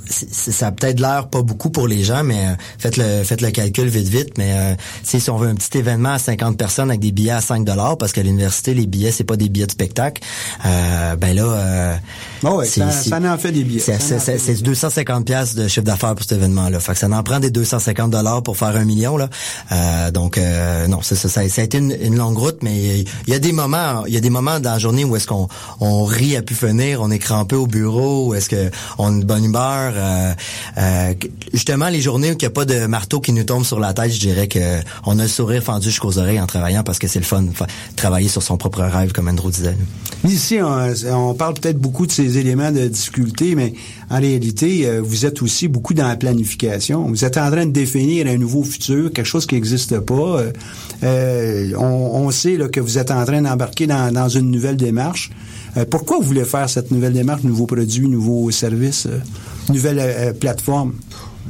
ça 0.09 0.69
a 0.69 0.73
peut-être 0.73 1.01
l'air 1.01 1.29
pas 1.29 1.43
beaucoup 1.43 1.71
pour 1.71 1.89
les 1.89 2.03
gens, 2.03 2.25
mais 2.25 2.57
faites 2.79 2.97
le 2.97 3.23
faites 3.25 3.41
le 3.41 3.51
calcul 3.51 3.89
vite 3.89 4.09
vite. 4.09 4.39
Mais 4.39 4.77
si 5.03 5.31
on 5.31 5.37
veut 5.37 5.49
un 5.49 5.55
petit 5.55 5.79
événement 5.79 6.11
à 6.11 6.19
50 6.19 6.57
personnes 6.57 6.91
avec 6.91 7.01
des 7.01 7.13
billets 7.13 7.33
à 7.33 7.41
5 7.41 7.65
dollars, 7.65 7.99
parce 7.99 8.13
qu'à 8.13 8.23
l'université 8.23 8.75
les 8.75 8.87
billets 8.87 9.13
c'est 9.13 9.25
pas 9.25 9.37
des 9.37 9.49
billets 9.49 9.67
de 9.67 9.73
spectacle, 9.73 10.23
ben 10.63 11.35
là, 11.35 11.99
oh 12.43 12.57
ouais, 12.57 12.67
ça, 12.67 12.91
ça, 12.91 13.19
en 13.19 13.39
fait 13.39 13.53
des 13.53 13.65
billets. 13.65 13.81
C'est 13.81 14.63
250 14.63 15.25
pièces 15.27 15.44
de 15.53 15.69
chiffre 15.69 15.85
d'affaires 15.85 16.15
pour 16.15 16.23
cet 16.23 16.33
événement-là. 16.33 16.81
Fait 16.81 16.93
que 16.93 16.99
ça 16.99 17.09
en 17.09 17.23
prend 17.23 17.41
des 17.41 17.51
250 17.51 18.11
dollars 18.11 18.43
pour 18.43 18.57
faire 18.57 18.75
un 18.77 18.85
million 18.85 19.17
là. 19.17 19.29
Euh, 19.73 20.11
donc 20.11 20.39
euh, 20.39 20.87
non, 20.87 21.01
c'est 21.03 21.17
ça, 21.17 21.29
ça, 21.29 21.41
a 21.41 21.65
été 21.65 21.79
une, 21.79 22.17
longue 22.17 22.39
route, 22.39 22.59
mais 22.63 23.01
il 23.01 23.33
y 23.33 23.35
a 23.35 23.39
des 23.39 23.53
moments, 23.53 24.07
il 24.07 24.15
y 24.15 24.17
a 24.17 24.21
des 24.21 24.31
moments 24.31 24.61
dans 24.61 24.73
la 24.73 24.79
journée 24.79 25.05
où 25.05 25.17
est-ce 25.17 25.27
qu'on 25.27 25.49
on 25.81 26.05
rit 26.05 26.37
à 26.37 26.43
pu 26.43 26.55
finir, 26.55 27.03
on 27.03 27.11
est 27.11 27.19
crampé 27.19 27.57
au 27.57 27.67
bureau, 27.67 28.35
est-ce 28.35 28.49
que 28.49 28.71
on 28.99 29.09
a 29.09 29.11
une 29.11 29.25
bonne 29.25 29.45
humeur. 29.45 29.95
Euh, 29.97 31.15
justement, 31.53 31.89
les 31.89 32.01
journées 32.01 32.31
où 32.31 32.35
il 32.35 32.39
n'y 32.39 32.47
a 32.47 32.51
pas 32.51 32.65
de 32.65 32.87
marteau 32.87 33.21
qui 33.21 33.33
nous 33.33 33.45
tombe 33.45 33.65
sur 33.65 33.81
la 33.81 33.93
tête, 33.93 34.13
je 34.13 34.21
dirais 34.21 34.49
que 34.49 34.81
on 35.05 35.19
a 35.19 35.23
le 35.23 35.29
sourire 35.29 35.63
fendu 35.63 35.89
jusqu'aux 35.89 36.19
oreilles 36.19 36.41
en 36.41 36.47
travaillant 36.47 36.83
parce 36.83 36.99
que 36.99 37.09
c'est 37.09 37.19
le 37.19 37.25
fun, 37.25 37.45
travailler 37.97 38.29
sur 38.29 38.43
son 38.43 38.57
propre 38.57 38.83
rêve, 38.83 39.13
comme 39.13 39.29
Andrew 39.29 39.51
disait. 39.51 39.77
Ici, 40.25 40.59
on, 40.63 41.35
parle 41.35 41.55
peut-être 41.55 41.79
beaucoup 41.79 42.07
de 42.07 42.13
ces 42.13 42.39
éléments 42.39 42.71
de 42.71 42.87
difficulté, 42.87 43.55
mais 43.55 43.75
en 44.11 44.21
réalité, 44.21 44.89
vous 45.01 45.27
êtes 45.27 45.43
aussi 45.43 45.69
beaucoup 45.69 45.95
dans 45.95 46.07
la 46.07 46.17
planification. 46.17 47.09
Vous 47.09 47.25
êtes 47.25 47.39
en 47.39 47.51
train 47.51 47.67
de 47.67 47.73
définir 47.73 48.27
un 48.27 48.37
nouveau 48.37 48.63
futur, 48.63 49.13
quelque 49.13 49.27
chose 49.27 49.47
qui 49.47 49.55
n'existe 49.55 49.99
pas. 50.01 50.41
Euh, 50.41 50.53
euh, 51.03 51.73
on, 51.77 52.31
sait 52.31 52.57
là, 52.57 52.69
que 52.69 52.81
vous 52.81 52.99
êtes 52.99 53.11
en 53.11 53.25
train 53.25 53.43
d'embarquer 53.43 53.87
dans, 53.87 54.29
une 54.29 54.51
nouvelle 54.51 54.77
démarche. 54.77 55.31
Euh, 55.77 55.85
pourquoi 55.89 56.19
vous 56.19 56.25
voulez 56.25 56.45
faire 56.45 56.69
cette 56.69 56.91
nouvelle 56.91 57.13
démarche, 57.13 57.43
nouveaux 57.43 57.67
produits, 57.67 58.09
nouveaux 58.09 58.51
services, 58.51 59.09
nouvelle 59.69 60.35
plateforme? 60.39 60.95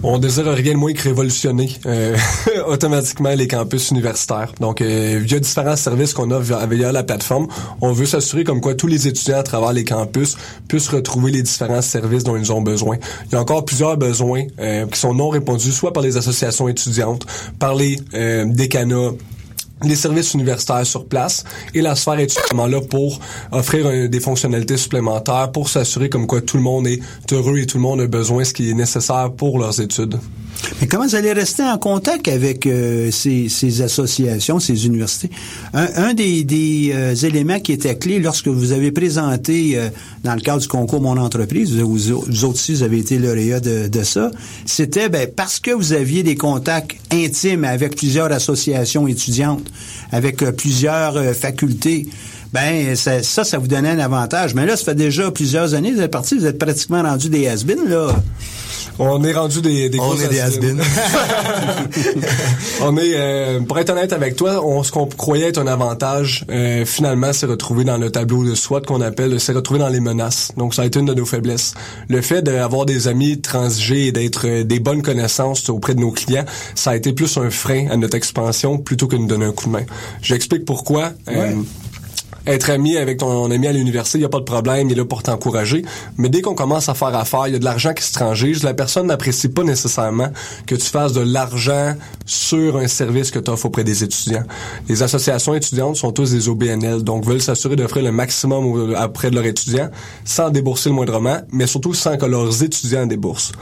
On 0.02 0.18
désire 0.18 0.46
rien 0.46 0.72
de 0.72 0.78
moins 0.78 0.92
que 0.92 1.02
révolutionner 1.02 1.70
euh, 1.86 2.16
automatiquement 2.66 3.34
les 3.34 3.48
campus 3.48 3.90
universitaires. 3.90 4.52
Donc, 4.60 4.80
euh, 4.80 5.20
via 5.22 5.38
différents 5.38 5.76
services 5.76 6.12
qu'on 6.12 6.30
a 6.30 6.40
via, 6.40 6.92
la 6.92 7.02
plateforme, 7.02 7.48
on 7.80 7.92
veut 7.92 8.06
s'assurer 8.06 8.44
comme 8.44 8.60
quoi 8.60 8.74
tous 8.74 8.86
les 8.86 9.08
étudiants 9.08 9.38
à 9.38 9.42
travers 9.42 9.72
les 9.72 9.84
campus 9.84 10.36
puissent 10.68 10.88
retrouver 10.88 11.32
les 11.32 11.42
différents 11.42 11.82
services 11.82 12.24
dont 12.24 12.36
ils 12.36 12.52
ont 12.52 12.60
besoin. 12.60 12.96
Il 13.26 13.32
y 13.32 13.36
a 13.36 13.40
encore 13.40 13.64
plusieurs 13.64 13.96
besoins 13.96 14.44
euh, 14.58 14.86
qui 14.86 14.98
sont 14.98 15.14
non 15.14 15.28
répondus, 15.28 15.72
soit 15.72 15.92
par 15.92 16.02
les 16.02 16.16
associations 16.16 16.68
étudiantes, 16.68 17.26
par 17.58 17.74
les 17.74 17.98
décanats, 18.46 19.12
les 19.82 19.96
services 19.96 20.34
universitaires 20.34 20.86
sur 20.86 21.06
place 21.06 21.44
et 21.74 21.80
la 21.80 21.94
sphère 21.94 22.18
est 22.18 22.32
justement 22.32 22.66
là 22.66 22.80
pour 22.80 23.20
offrir 23.52 24.08
des 24.08 24.20
fonctionnalités 24.20 24.76
supplémentaires 24.76 25.50
pour 25.52 25.68
s'assurer 25.68 26.08
comme 26.08 26.26
quoi 26.26 26.40
tout 26.40 26.56
le 26.56 26.62
monde 26.62 26.86
est 26.86 27.00
heureux 27.32 27.58
et 27.58 27.66
tout 27.66 27.78
le 27.78 27.82
monde 27.82 28.00
a 28.00 28.06
besoin 28.06 28.40
de 28.40 28.44
ce 28.44 28.54
qui 28.54 28.70
est 28.70 28.74
nécessaire 28.74 29.32
pour 29.32 29.58
leurs 29.58 29.80
études. 29.80 30.18
Mais 30.80 30.86
comment 30.86 31.04
vous 31.04 31.14
allez 31.14 31.32
rester 31.32 31.62
en 31.62 31.78
contact 31.78 32.28
avec 32.28 32.66
euh, 32.66 33.10
ces, 33.10 33.48
ces, 33.48 33.82
associations, 33.82 34.58
ces 34.58 34.86
universités? 34.86 35.30
Un, 35.72 35.88
un 35.96 36.14
des, 36.14 36.44
des 36.44 36.92
euh, 36.94 37.14
éléments 37.14 37.60
qui 37.60 37.72
était 37.72 37.96
clé 37.96 38.18
lorsque 38.18 38.48
vous 38.48 38.72
avez 38.72 38.90
présenté 38.90 39.78
euh, 39.78 39.88
dans 40.22 40.34
le 40.34 40.40
cadre 40.40 40.60
du 40.60 40.68
concours 40.68 41.00
Mon 41.00 41.16
entreprise, 41.16 41.74
vous, 41.76 41.96
vous, 41.96 42.44
aussi, 42.44 42.74
vous 42.74 42.82
avez 42.82 42.98
été 42.98 43.18
lauréat 43.18 43.60
de, 43.60 43.88
de 43.88 44.02
ça, 44.02 44.30
c'était 44.64 45.08
ben, 45.08 45.28
parce 45.34 45.60
que 45.60 45.70
vous 45.70 45.92
aviez 45.92 46.22
des 46.22 46.36
contacts 46.36 46.96
intimes 47.12 47.64
avec 47.64 47.96
plusieurs 47.96 48.32
associations 48.32 49.06
étudiantes, 49.06 49.66
avec 50.12 50.38
plusieurs 50.56 51.34
facultés 51.34 52.06
ben 52.54 52.94
ça, 52.94 53.20
ça, 53.20 53.58
vous 53.58 53.66
donnait 53.66 53.90
un 53.90 53.98
avantage. 53.98 54.54
Mais 54.54 54.64
là, 54.64 54.76
ça 54.76 54.84
fait 54.84 54.94
déjà 54.94 55.28
plusieurs 55.32 55.74
années, 55.74 55.90
vous 55.90 56.00
êtes 56.00 56.12
parti, 56.12 56.38
vous 56.38 56.46
êtes 56.46 56.56
pratiquement 56.56 57.02
rendu 57.02 57.28
des 57.28 57.48
has 57.48 57.64
là. 57.88 58.14
On 59.00 59.24
est 59.24 59.32
rendu 59.32 59.60
des, 59.60 59.88
des 59.88 59.98
On 59.98 60.16
est 60.16 60.28
des 60.28 60.38
has 60.38 60.52
on 62.80 62.96
est, 62.96 63.14
euh, 63.16 63.60
pour 63.60 63.76
être 63.80 63.90
honnête 63.90 64.12
avec 64.12 64.36
toi, 64.36 64.64
on, 64.64 64.84
ce 64.84 64.92
qu'on 64.92 65.06
croyait 65.06 65.48
être 65.48 65.58
un 65.58 65.66
avantage, 65.66 66.44
euh, 66.48 66.84
finalement, 66.84 67.32
c'est 67.32 67.46
retrouvé 67.46 67.82
dans 67.82 67.98
le 67.98 68.10
tableau 68.10 68.44
de 68.44 68.54
SWOT 68.54 68.82
qu'on 68.82 69.00
appelle, 69.00 69.40
c'est 69.40 69.52
retrouvé 69.52 69.80
dans 69.80 69.88
les 69.88 69.98
menaces. 69.98 70.52
Donc, 70.56 70.74
ça 70.74 70.82
a 70.82 70.84
été 70.84 71.00
une 71.00 71.06
de 71.06 71.14
nos 71.14 71.24
faiblesses. 71.24 71.74
Le 72.08 72.20
fait 72.20 72.42
d'avoir 72.42 72.86
des 72.86 73.08
amis 73.08 73.40
transigés 73.40 74.06
et 74.06 74.12
d'être 74.12 74.46
euh, 74.46 74.62
des 74.62 74.78
bonnes 74.78 75.02
connaissances 75.02 75.68
auprès 75.70 75.96
de 75.96 76.00
nos 76.00 76.12
clients, 76.12 76.44
ça 76.76 76.92
a 76.92 76.96
été 76.96 77.12
plus 77.12 77.36
un 77.36 77.50
frein 77.50 77.88
à 77.90 77.96
notre 77.96 78.16
expansion 78.16 78.78
plutôt 78.78 79.08
que 79.08 79.16
de 79.16 79.22
nous 79.22 79.26
donner 79.26 79.46
un 79.46 79.52
coup 79.52 79.66
de 79.66 79.72
main. 79.72 79.84
J'explique 80.22 80.64
pourquoi 80.64 81.10
être 82.46 82.70
ami 82.70 82.96
avec 82.96 83.18
ton 83.18 83.50
ami 83.50 83.66
à 83.66 83.72
l'université, 83.72 84.18
il 84.18 84.22
n'y 84.22 84.26
a 84.26 84.30
pas 84.30 84.38
de 84.38 84.44
problème, 84.44 84.88
il 84.90 84.92
est 84.92 84.96
là 84.96 85.04
pour 85.04 85.22
t'encourager. 85.22 85.84
Mais 86.18 86.28
dès 86.28 86.42
qu'on 86.42 86.54
commence 86.54 86.88
à 86.88 86.94
faire 86.94 87.14
affaire, 87.14 87.46
il 87.46 87.52
y 87.52 87.56
a 87.56 87.58
de 87.58 87.64
l'argent 87.64 87.92
qui 87.94 88.02
se 88.02 88.12
transige. 88.12 88.62
La 88.62 88.74
personne 88.74 89.06
n'apprécie 89.06 89.48
pas 89.48 89.62
nécessairement 89.62 90.28
que 90.66 90.74
tu 90.74 90.86
fasses 90.86 91.12
de 91.12 91.20
l'argent 91.20 91.94
sur 92.26 92.76
un 92.76 92.88
service 92.88 93.30
que 93.30 93.38
tu 93.38 93.50
offres 93.50 93.66
auprès 93.66 93.84
des 93.84 94.04
étudiants. 94.04 94.44
Les 94.88 95.02
associations 95.02 95.54
étudiantes 95.54 95.96
sont 95.96 96.12
tous 96.12 96.30
des 96.30 96.48
OBNL, 96.48 97.02
donc 97.02 97.24
veulent 97.24 97.42
s'assurer 97.42 97.76
d'offrir 97.76 98.04
le 98.04 98.12
maximum 98.12 98.94
auprès 98.94 99.30
de 99.30 99.36
leurs 99.36 99.46
étudiants 99.46 99.90
sans 100.24 100.50
débourser 100.50 100.90
le 100.90 100.96
moindrement, 100.96 101.38
mais 101.50 101.66
surtout 101.66 101.94
sans 101.94 102.16
que 102.16 102.26
leurs 102.26 102.62
étudiants 102.62 103.06
déboursent. 103.06 103.52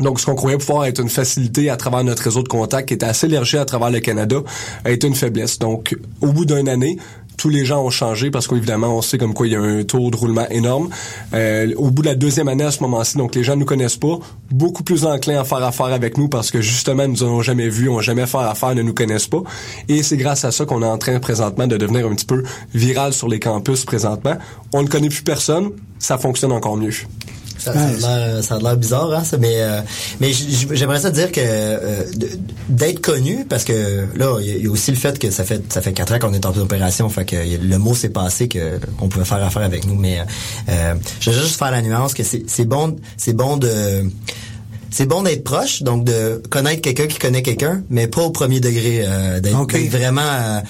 Donc, 0.00 0.18
ce 0.18 0.24
qu'on 0.24 0.34
croyait 0.34 0.56
pouvoir 0.56 0.86
être 0.86 1.00
une 1.00 1.10
facilité 1.10 1.68
à 1.68 1.76
travers 1.76 2.02
notre 2.02 2.22
réseau 2.22 2.42
de 2.42 2.48
contacts, 2.48 2.88
qui 2.88 2.94
était 2.94 3.06
assez 3.06 3.26
élargi 3.26 3.58
à 3.58 3.66
travers 3.66 3.90
le 3.90 4.00
Canada, 4.00 4.42
a 4.84 4.90
été 4.90 5.06
une 5.06 5.14
faiblesse. 5.14 5.58
Donc, 5.58 5.94
au 6.22 6.28
bout 6.28 6.46
d'une 6.46 6.68
année, 6.68 6.96
tous 7.40 7.48
les 7.48 7.64
gens 7.64 7.82
ont 7.82 7.90
changé 7.90 8.30
parce 8.30 8.46
qu'évidemment, 8.46 8.94
on 8.98 9.00
sait 9.00 9.16
comme 9.16 9.32
quoi 9.32 9.46
il 9.46 9.54
y 9.54 9.56
a 9.56 9.60
un 9.62 9.82
taux 9.82 10.10
de 10.10 10.16
roulement 10.16 10.46
énorme. 10.50 10.90
Euh, 11.32 11.72
au 11.76 11.90
bout 11.90 12.02
de 12.02 12.08
la 12.08 12.14
deuxième 12.14 12.48
année 12.48 12.64
à 12.64 12.70
ce 12.70 12.82
moment-ci, 12.82 13.16
donc 13.16 13.34
les 13.34 13.42
gens 13.42 13.56
nous 13.56 13.64
connaissent 13.64 13.96
pas, 13.96 14.18
beaucoup 14.50 14.82
plus 14.82 15.06
enclins 15.06 15.40
à 15.40 15.44
faire 15.44 15.64
affaire 15.64 15.86
avec 15.86 16.18
nous 16.18 16.28
parce 16.28 16.50
que 16.50 16.60
justement, 16.60 17.08
nous 17.08 17.16
n'ont 17.20 17.40
jamais 17.40 17.70
vu, 17.70 17.88
ont 17.88 18.00
jamais 18.00 18.26
fait 18.26 18.36
affaire, 18.36 18.74
ne 18.74 18.82
nous 18.82 18.92
connaissent 18.92 19.28
pas. 19.28 19.42
Et 19.88 20.02
c'est 20.02 20.18
grâce 20.18 20.44
à 20.44 20.52
ça 20.52 20.66
qu'on 20.66 20.82
est 20.82 20.86
en 20.86 20.98
train 20.98 21.18
présentement 21.18 21.66
de 21.66 21.78
devenir 21.78 22.06
un 22.06 22.14
petit 22.14 22.26
peu 22.26 22.42
viral 22.74 23.14
sur 23.14 23.26
les 23.26 23.40
campus 23.40 23.86
présentement. 23.86 24.36
On 24.74 24.82
ne 24.82 24.88
connaît 24.88 25.08
plus 25.08 25.22
personne, 25.22 25.70
ça 25.98 26.18
fonctionne 26.18 26.52
encore 26.52 26.76
mieux. 26.76 26.92
Ça, 27.60 27.72
ça, 28.42 28.54
a 28.54 28.58
l'air 28.58 28.76
bizarre, 28.76 29.12
hein, 29.12 29.24
ça, 29.24 29.36
mais 29.36 29.56
euh, 29.60 29.80
mais 30.20 30.32
j'aimerais 30.32 31.00
ça 31.00 31.10
dire 31.10 31.30
que 31.30 31.40
euh, 31.42 32.04
d'être 32.68 33.00
connu, 33.00 33.44
parce 33.48 33.64
que 33.64 34.06
là, 34.16 34.38
il 34.40 34.64
y, 34.64 34.66
a 34.66 34.70
aussi 34.70 34.90
le 34.90 34.96
fait 34.96 35.18
que 35.18 35.30
ça 35.30 35.44
fait 35.44 35.70
ça 35.72 35.82
fait 35.82 35.92
quatre 35.92 36.14
ans 36.14 36.18
qu'on 36.18 36.32
est 36.32 36.46
en 36.46 36.56
opération, 36.56 37.08
fait 37.10 37.24
que 37.24 37.36
le 37.36 37.78
mot 37.78 37.94
s'est 37.94 38.08
passé 38.08 38.48
que 38.48 38.78
qu'on 38.98 39.08
pouvait 39.08 39.24
faire 39.24 39.42
affaire 39.42 39.62
avec 39.62 39.86
nous, 39.86 39.94
mais 39.94 40.20
euh, 40.68 40.94
je 41.20 41.30
veux 41.30 41.42
juste 41.42 41.58
faire 41.58 41.70
la 41.70 41.82
nuance 41.82 42.14
que 42.14 42.22
c'est 42.22 42.64
bon 42.64 42.96
c'est 43.16 43.34
bon 43.34 43.56
de 43.56 44.10
c'est 44.90 45.06
bon 45.06 45.22
d'être 45.22 45.44
proche, 45.44 45.82
donc 45.82 46.04
de 46.04 46.42
connaître 46.50 46.82
quelqu'un 46.82 47.06
qui 47.06 47.18
connaît 47.18 47.42
quelqu'un, 47.42 47.82
mais 47.90 48.08
pas 48.08 48.22
au 48.22 48.30
premier 48.30 48.60
degré, 48.60 49.02
euh, 49.04 49.40
d'être 49.40 49.56
vraiment 49.88 50.62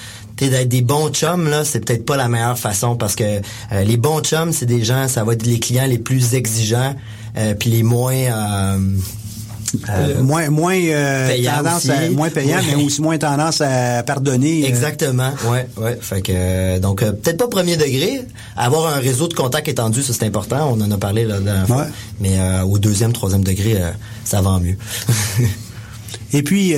d'être 0.49 0.69
des 0.69 0.83
bons 0.83 1.11
chums 1.11 1.49
là, 1.49 1.65
c'est 1.65 1.85
peut-être 1.85 2.05
pas 2.05 2.17
la 2.17 2.29
meilleure 2.29 2.59
façon 2.59 2.97
parce 2.97 3.15
que 3.15 3.25
euh, 3.25 3.85
les 3.85 3.97
bons 3.97 4.21
chums, 4.21 4.53
c'est 4.53 4.67
des 4.67 4.85
gens, 4.85 5.09
ça 5.09 5.25
va 5.25 5.35
être 5.35 5.45
les 5.45 5.59
clients 5.59 5.87
les 5.87 5.99
plus 5.99 6.35
exigeants, 6.35 6.95
euh, 7.37 7.55
puis 7.55 7.71
les 7.71 7.83
moins 7.83 8.15
euh, 8.15 8.79
euh 9.89 10.23
moins 10.23 10.51
moins 10.51 10.81
tendance 11.45 11.87
moins 12.13 12.29
payant 12.29 12.59
mais 12.67 12.83
aussi 12.83 13.01
moins 13.01 13.19
tendance 13.19 13.61
à 13.61 14.03
pardonner 14.03 14.67
exactement. 14.67 15.31
Ouais 15.49 15.69
ouais. 15.77 15.97
Fait 16.01 16.23
que 16.23 16.79
donc 16.81 17.01
peut-être 17.05 17.37
pas 17.37 17.49
premier 17.49 17.77
degré. 17.77 18.23
Avoir 18.57 18.93
un 18.93 18.99
réseau 18.99 19.29
de 19.29 19.35
contacts 19.35 19.69
étendu 19.69 20.03
ça 20.03 20.13
c'est 20.13 20.27
important. 20.27 20.77
On 20.77 20.81
en 20.81 20.91
a 20.91 20.97
parlé 20.97 21.25
là 21.25 21.39
la 21.39 21.65
mais 22.19 22.37
au 22.65 22.79
deuxième 22.79 23.13
troisième 23.13 23.45
degré 23.45 23.79
ça 24.25 24.43
va 24.43 24.59
mieux. 24.59 24.77
Et 26.33 26.43
puis 26.43 26.75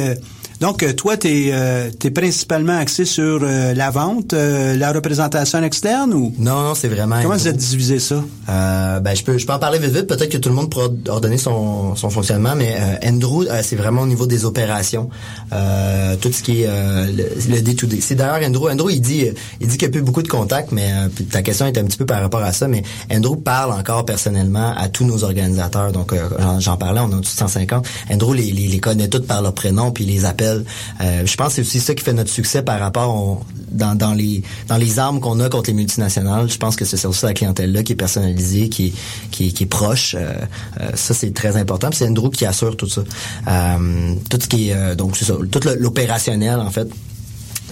donc, 0.62 0.84
euh, 0.84 0.92
toi, 0.92 1.16
tu 1.16 1.26
es, 1.26 1.50
euh, 1.52 1.90
principalement 2.14 2.78
axé 2.78 3.04
sur 3.04 3.40
euh, 3.42 3.74
la 3.74 3.90
vente, 3.90 4.32
la 4.32 4.92
représentation 4.92 5.60
externe 5.64 6.14
ou? 6.14 6.32
Non, 6.38 6.62
non, 6.62 6.74
c'est 6.76 6.86
vraiment. 6.86 7.20
Comment 7.20 7.34
vous 7.34 7.48
êtes 7.48 7.56
divisé 7.56 7.98
ça? 7.98 8.22
Ben, 8.46 9.12
je 9.12 9.24
peux, 9.24 9.38
je 9.38 9.44
peux 9.44 9.52
en 9.52 9.58
parler 9.58 9.80
vite 9.80 9.90
vite. 9.90 10.06
Peut-être 10.06 10.30
que 10.30 10.38
tout 10.38 10.50
le 10.50 10.54
monde 10.54 10.70
pourra 10.70 10.86
ordonner 11.08 11.36
son, 11.36 11.96
son 11.96 12.10
fonctionnement, 12.10 12.54
mais 12.54 12.76
Andrew, 13.04 13.44
c'est 13.62 13.74
vraiment 13.74 14.02
au 14.02 14.06
niveau 14.06 14.26
des 14.26 14.44
opérations, 14.44 15.08
tout 15.50 16.32
ce 16.32 16.42
qui 16.44 16.62
est 16.62 16.68
le, 16.68 17.60
D2D. 17.60 18.00
C'est 18.00 18.14
d'ailleurs 18.14 18.46
Andrew. 18.46 18.70
Andrew, 18.70 18.90
il 18.90 19.00
dit, 19.00 19.26
il 19.60 19.66
dit 19.66 19.78
qu'il 19.78 19.88
n'y 19.88 19.92
a 19.92 19.98
plus 19.98 20.02
beaucoup 20.02 20.22
de 20.22 20.28
contacts, 20.28 20.70
mais 20.70 20.92
ta 21.30 21.42
question 21.42 21.66
est 21.66 21.76
un 21.76 21.84
petit 21.84 21.98
peu 21.98 22.06
par 22.06 22.20
rapport 22.20 22.42
à 22.42 22.52
ça. 22.52 22.68
Mais 22.68 22.84
Andrew 23.12 23.34
parle 23.36 23.72
encore 23.72 24.04
personnellement 24.04 24.74
à 24.76 24.88
tous 24.88 25.04
nos 25.04 25.24
organisateurs. 25.24 25.90
Donc, 25.90 26.14
j'en 26.60 26.76
parlais, 26.76 27.00
on 27.00 27.10
a 27.12 27.16
tous 27.16 27.30
150. 27.30 27.84
Andrew 28.12 28.34
les, 28.34 28.52
les, 28.52 28.68
les 28.68 28.78
connaît 28.78 29.08
tous 29.08 29.22
par 29.22 29.42
leur 29.42 29.54
prénom 29.54 29.90
puis 29.90 30.04
les 30.04 30.24
appelle 30.24 30.51
Euh, 31.00 31.26
je 31.26 31.36
pense 31.36 31.48
que 31.48 31.54
c'est 31.54 31.60
aussi 31.62 31.80
ça 31.80 31.94
qui 31.94 32.04
fait 32.04 32.12
notre 32.12 32.30
succès 32.30 32.62
par 32.62 32.78
rapport 32.80 33.44
dans, 33.70 34.14
les 34.14 34.42
dans 34.68 34.76
les 34.76 34.98
armes 34.98 35.20
qu'on 35.20 35.40
a 35.40 35.48
contre 35.48 35.70
les 35.70 35.74
multinationales. 35.74 36.50
Je 36.50 36.58
pense 36.58 36.76
que 36.76 36.84
c'est 36.84 37.04
aussi 37.06 37.24
la 37.24 37.34
clientèle 37.34 37.72
là 37.72 37.82
qui 37.82 37.92
est 37.92 37.96
personnalisée, 37.96 38.68
qui 38.68 38.94
est 39.38 39.66
proche. 39.66 40.14
Euh, 40.18 40.34
euh, 40.80 40.90
ça 40.94 41.14
c'est 41.14 41.32
très 41.32 41.56
important. 41.56 41.88
Puis 41.90 41.98
c'est 41.98 42.08
Andrew 42.08 42.30
qui 42.30 42.46
assure 42.46 42.76
tout 42.76 42.88
ça. 42.88 43.02
Tout 43.02 44.38
ce 44.40 44.94
donc 44.94 45.16
ça, 45.16 45.34
tout 45.50 45.60
l'opérationnel 45.78 46.60
en 46.60 46.70
fait. 46.70 46.88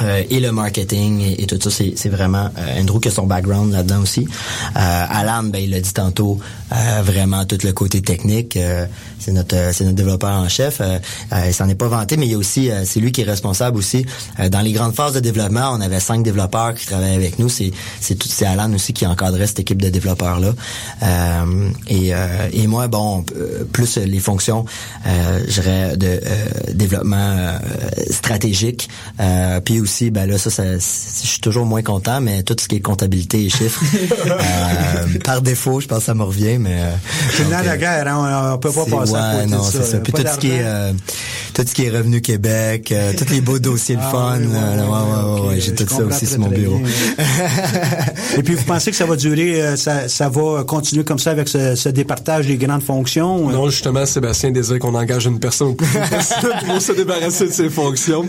Euh, 0.03 0.23
et 0.31 0.41
le 0.41 0.53
marketing 0.53 1.35
et, 1.39 1.47
tout 1.47 1.59
ça, 1.61 1.71
c'est 1.71 2.09
vraiment 2.09 2.51
euh, 2.59 2.81
Andrew 2.81 3.01
qui 3.01 3.09
a 3.09 3.11
son 3.11 3.27
background 3.27 3.73
là-dedans 3.73 4.01
aussi. 4.03 4.27
Euh, 4.77 5.05
Alan, 5.09 5.43
ben 5.45 5.63
il 5.63 5.71
l'a 5.71 5.81
dit 5.81 5.93
tantôt, 5.93 6.39
euh, 6.73 7.03
vraiment 7.03 7.45
tout 7.45 7.59
le 7.65 7.73
côté 7.73 8.01
technique. 8.03 8.57
euh, 8.57 8.87
c'est 9.19 9.33
notre 9.33 9.75
c'est 9.75 9.85
notre 9.85 9.97
développeur 9.97 10.31
en 10.31 10.49
chef. 10.49 10.81
Il 11.47 11.53
s'en 11.53 11.69
est 11.69 11.75
pas 11.75 11.89
vanté, 11.89 12.17
mais 12.17 12.27
il 12.27 12.33
y 12.33 12.35
a 12.35 12.39
aussi 12.39 12.71
c'est 12.85 13.01
lui 13.01 13.13
qui 13.13 13.21
est 13.21 13.25
responsable 13.25 13.77
aussi 13.77 14.07
dans 14.51 14.61
les 14.61 14.73
grandes 14.73 14.95
phases 14.95 15.13
de 15.13 15.21
développement. 15.21 15.73
On 15.75 15.81
avait 15.83 16.01
cinq 16.01 16.23
développeurs 16.23 16.75
qui 16.75 16.87
travaillaient 16.87 17.17
avec 17.17 17.39
nous. 17.39 17.51
C'est 17.51 17.71
c'est 18.01 18.15
tout 18.15 18.29
c'est 18.31 18.47
Alan 18.47 18.73
aussi 18.73 18.95
qui 18.95 19.05
encadrait 19.07 19.47
cette 19.47 19.61
équipe 19.61 19.83
de 19.83 19.91
développeurs 19.91 20.41
là. 20.41 20.55
Et 21.89 22.13
et 22.53 22.67
moi 22.67 22.89
bon 22.89 23.23
plus 23.73 23.99
les 23.99 24.21
fonctions, 24.21 24.65
euh, 25.07 25.97
de 25.97 26.21
développement 26.73 27.59
stratégique. 28.11 28.89
Puis 29.67 29.81
aussi 29.81 29.90
ben 30.11 30.27
là 30.27 30.39
ça, 30.39 30.51
ça 30.51 30.63
je 30.75 30.79
suis 31.27 31.41
toujours 31.41 31.67
moins 31.67 31.83
content, 31.83 32.21
mais 32.21 32.43
tout 32.43 32.57
ce 32.59 32.69
qui 32.69 32.77
est 32.77 32.81
comptabilité 32.81 33.45
et 33.45 33.49
chiffres 33.49 33.83
euh, 34.27 35.19
par 35.25 35.43
défaut, 35.43 35.81
je 35.81 35.87
pense 35.87 35.99
que 36.01 36.05
ça 36.05 36.15
me 36.15 36.23
revient, 36.23 36.59
mais 36.59 36.77
euh, 36.81 36.91
C'est 37.37 37.45
dans 37.51 37.61
la 37.65 37.73
euh, 37.73 37.77
guerre, 37.77 38.07
hein, 38.09 38.51
on, 38.51 38.55
on 38.55 38.59
peut 38.59 38.71
pas 38.73 38.85
passer 38.87 39.15
à 39.15 39.35
côté 39.37 39.47
non, 39.51 39.59
de 39.59 39.63
ça. 39.65 39.71
c'est 39.73 39.83
ça. 39.85 39.97
là. 39.97 40.03
Puis 40.03 40.13
Pas 40.13 40.23
tout 40.25 40.29
ce 40.35 40.39
qui 40.39 40.51
est 40.51 40.63
d'argent. 40.63 40.69
euh, 40.69 40.93
tout 41.55 41.63
ce 41.67 41.75
qui 41.75 41.85
est 41.85 41.91
revenu 41.91 42.21
Québec, 42.21 42.93
euh, 42.93 43.13
tous 43.19 43.29
les 43.31 43.41
beaux 43.41 43.59
dossiers 43.59 43.97
de 43.97 44.01
Ah, 44.03 44.11
fun, 44.11 44.37
oui, 44.41 44.47
oui, 44.47 44.53
là, 44.55 44.77
là, 44.77 44.85
oui, 44.85 44.91
ouais, 44.91 45.41
ouais, 45.43 45.49
ouais, 45.55 45.61
j'ai 45.61 45.75
tout 45.75 45.87
ça 45.89 46.03
aussi 46.05 46.19
très, 46.19 46.27
sur 46.27 46.39
mon 46.39 46.49
bureau. 46.49 46.79
bien. 46.79 47.25
Et 48.39 48.43
puis 48.43 48.55
vous 48.55 48.65
pensez 48.65 48.91
que 48.91 48.97
ça 48.97 49.07
va 49.07 49.17
durer, 49.17 49.61
euh, 49.63 49.77
ça, 49.77 50.09
ça 50.09 50.29
va 50.29 50.65
continuer 50.65 51.05
comme 51.05 51.19
ça 51.19 51.31
avec 51.31 51.49
ce, 51.49 51.75
ce 51.75 51.89
départage 51.89 52.47
des 52.47 52.57
grandes 52.57 52.83
fonctions? 52.83 53.49
euh? 53.49 53.53
Non, 53.53 53.69
justement, 53.71 54.07
Sébastien 54.07 54.51
désire 54.51 54.79
qu'on 54.79 54.95
engage 54.95 55.27
une 55.27 55.39
personne 55.41 55.69
au 55.69 55.75
plus 55.75 55.87
vite 55.87 56.09
possible 56.11 56.53
pour 56.67 56.81
se 56.83 56.93
débarrasser 56.93 57.47
de 57.49 57.53
ses 57.53 57.69
fonctions. 57.71 58.27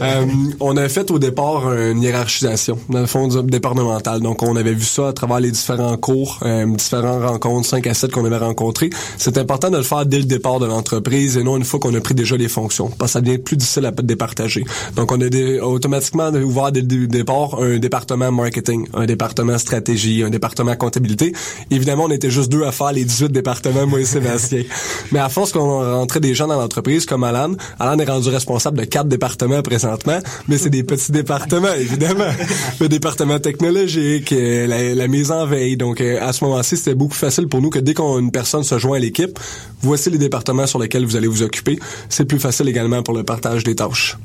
Euh, 0.00 0.24
on 0.60 0.76
a 0.76 0.88
fait 0.94 1.10
au 1.10 1.18
départ 1.18 1.72
une 1.72 2.02
hiérarchisation, 2.02 2.78
dans 2.88 3.00
le 3.00 3.06
fond, 3.06 3.26
départemental. 3.42 4.20
Donc, 4.20 4.42
on 4.42 4.54
avait 4.56 4.72
vu 4.74 4.84
ça 4.84 5.08
à 5.08 5.12
travers 5.12 5.40
les 5.40 5.50
différents 5.50 5.96
cours, 5.96 6.38
euh, 6.44 6.64
différentes 6.66 7.22
rencontres, 7.24 7.68
5 7.68 7.86
à 7.88 7.94
7 7.94 8.12
qu'on 8.12 8.24
avait 8.24 8.36
rencontrés. 8.38 8.90
C'est 9.18 9.36
important 9.36 9.70
de 9.70 9.76
le 9.76 9.82
faire 9.82 10.06
dès 10.06 10.18
le 10.18 10.24
départ 10.24 10.60
de 10.60 10.66
l'entreprise 10.66 11.36
et 11.36 11.42
non 11.42 11.56
une 11.56 11.64
fois 11.64 11.80
qu'on 11.80 11.92
a 11.94 12.00
pris 12.00 12.14
déjà 12.14 12.36
les 12.36 12.48
fonctions, 12.48 12.88
parce 12.96 13.10
que 13.10 13.12
ça 13.14 13.20
devient 13.20 13.38
plus 13.38 13.56
difficile 13.56 13.86
à 13.86 13.90
départager. 13.90 14.64
Donc, 14.94 15.10
on 15.10 15.20
a 15.20 15.28
des- 15.28 15.58
automatiquement 15.60 16.28
ouvert 16.30 16.70
dès 16.70 16.82
le 16.82 17.06
départ 17.08 17.60
un 17.60 17.78
département 17.78 18.30
marketing, 18.30 18.86
un 18.94 19.06
département 19.06 19.58
stratégie, 19.58 20.22
un 20.22 20.30
département 20.30 20.76
comptabilité. 20.76 21.32
Évidemment, 21.72 22.04
on 22.04 22.10
était 22.10 22.30
juste 22.30 22.52
deux 22.52 22.62
à 22.64 22.70
faire 22.72 22.92
les 22.92 23.04
18 23.04 23.32
départements, 23.32 23.86
moi 23.86 24.00
et 24.00 24.04
Sébastien. 24.04 24.62
Mais 25.12 25.18
à 25.18 25.28
force 25.28 25.50
qu'on 25.52 25.80
rentrait 25.98 26.20
des 26.20 26.34
gens 26.34 26.46
dans 26.46 26.60
l'entreprise, 26.60 27.04
comme 27.04 27.24
Alan, 27.24 27.52
Alan 27.80 27.98
est 27.98 28.08
rendu 28.08 28.28
responsable 28.28 28.78
de 28.78 28.84
quatre 28.84 29.08
départements 29.08 29.62
présentement, 29.62 30.18
mais 30.46 30.56
c'est 30.58 30.70
des 30.70 30.83
petits 30.84 31.12
départements, 31.12 31.74
évidemment. 31.74 32.30
Le 32.80 32.88
département 32.88 33.38
technologique, 33.38 34.32
euh, 34.32 34.66
la, 34.66 34.94
la 34.94 35.08
mise 35.08 35.30
en 35.30 35.46
veille. 35.46 35.76
Donc, 35.76 36.00
euh, 36.00 36.18
à 36.20 36.32
ce 36.32 36.44
moment-ci, 36.44 36.76
c'était 36.76 36.94
beaucoup 36.94 37.14
facile 37.14 37.48
pour 37.48 37.60
nous 37.60 37.70
que 37.70 37.78
dès 37.78 37.94
qu'une 37.94 38.30
personne 38.30 38.62
se 38.62 38.78
joint 38.78 38.96
à 38.96 39.00
l'équipe, 39.00 39.38
voici 39.82 40.10
les 40.10 40.18
départements 40.18 40.66
sur 40.66 40.78
lesquels 40.78 41.04
vous 41.04 41.16
allez 41.16 41.28
vous 41.28 41.42
occuper. 41.42 41.78
C'est 42.08 42.24
plus 42.24 42.38
facile 42.38 42.68
également 42.68 43.02
pour 43.02 43.14
le 43.14 43.24
partage 43.24 43.64
des 43.64 43.74
tâches. 43.74 44.16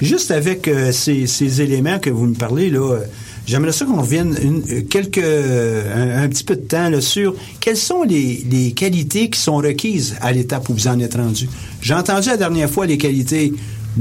Juste 0.00 0.30
avec 0.32 0.66
euh, 0.66 0.90
ces, 0.92 1.26
ces 1.26 1.62
éléments 1.62 1.98
que 1.98 2.10
vous 2.10 2.26
me 2.26 2.34
parlez, 2.34 2.68
là, 2.68 2.94
euh, 2.94 2.98
j'aimerais 3.46 3.70
ça 3.70 3.84
qu'on 3.84 4.00
revienne 4.00 4.36
une, 4.42 4.86
quelques, 4.88 5.18
euh, 5.18 6.18
un, 6.20 6.24
un 6.24 6.28
petit 6.28 6.42
peu 6.42 6.56
de 6.56 6.62
temps 6.62 6.90
là, 6.90 7.00
sur 7.00 7.34
quelles 7.60 7.76
sont 7.76 8.02
les, 8.02 8.44
les 8.50 8.72
qualités 8.72 9.30
qui 9.30 9.38
sont 9.38 9.56
requises 9.56 10.16
à 10.20 10.32
l'étape 10.32 10.68
où 10.68 10.74
vous 10.74 10.88
en 10.88 10.98
êtes 10.98 11.14
rendu. 11.14 11.48
J'ai 11.80 11.94
entendu 11.94 12.28
la 12.28 12.36
dernière 12.36 12.68
fois 12.68 12.86
les 12.86 12.98
qualités 12.98 13.52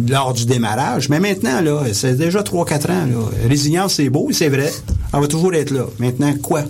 lors 0.09 0.33
du 0.33 0.45
démarrage, 0.45 1.09
mais 1.09 1.19
maintenant, 1.19 1.61
là, 1.61 1.81
c'est 1.93 2.15
déjà 2.15 2.41
3-4 2.41 2.91
ans. 2.91 3.07
Résilience, 3.47 3.95
c'est 3.95 4.09
beau, 4.09 4.29
c'est 4.31 4.49
vrai. 4.49 4.71
On 5.13 5.19
va 5.19 5.27
toujours 5.27 5.53
être 5.53 5.71
là. 5.71 5.85
Maintenant, 5.99 6.33
quoi? 6.41 6.63